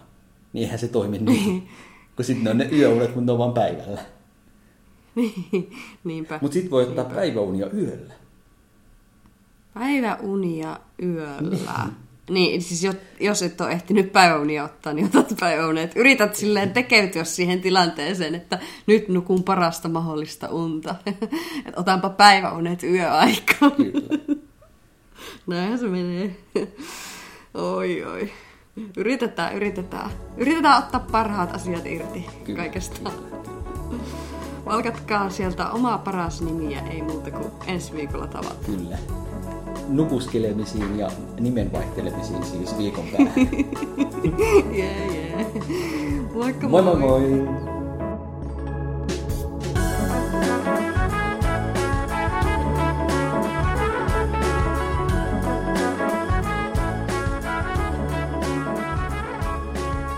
[0.53, 1.69] niin eihän se toimi niin.
[2.21, 4.01] Kun sitten ne on ne yöunet, mutta ne on vaan päivällä.
[6.03, 6.39] Niinpä.
[6.41, 8.13] Mutta sitten voi ottaa päiväunia yöllä.
[9.73, 11.57] Päiväunia yöllä.
[12.29, 15.95] Niin, siis jos, jos et ole ehtinyt päiväunia ottaa, niin otat päiväunet.
[15.95, 20.95] Yrität silleen tekeytyä siihen tilanteeseen, että nyt nukun parasta mahdollista unta.
[21.65, 23.71] Et otanpa päiväunet yöaikaan.
[23.71, 24.37] Kyllä.
[25.47, 26.35] Näinhän se menee.
[27.53, 28.31] Oi, oi.
[28.97, 30.11] Yritetään, yritetään.
[30.37, 33.11] Yritetään ottaa parhaat asiat irti Kyllä, kaikesta.
[34.65, 38.65] Valkatkaa sieltä omaa paras nimiä, ei muuta kuin ensi viikolla tavataan.
[38.65, 38.97] Kyllä.
[39.87, 43.33] Nukuskelemisiin ja nimenvaihtelemisiin siis viikon päähän.
[44.77, 45.45] Jee, jee.
[46.33, 47.80] Moikka moi moi moi!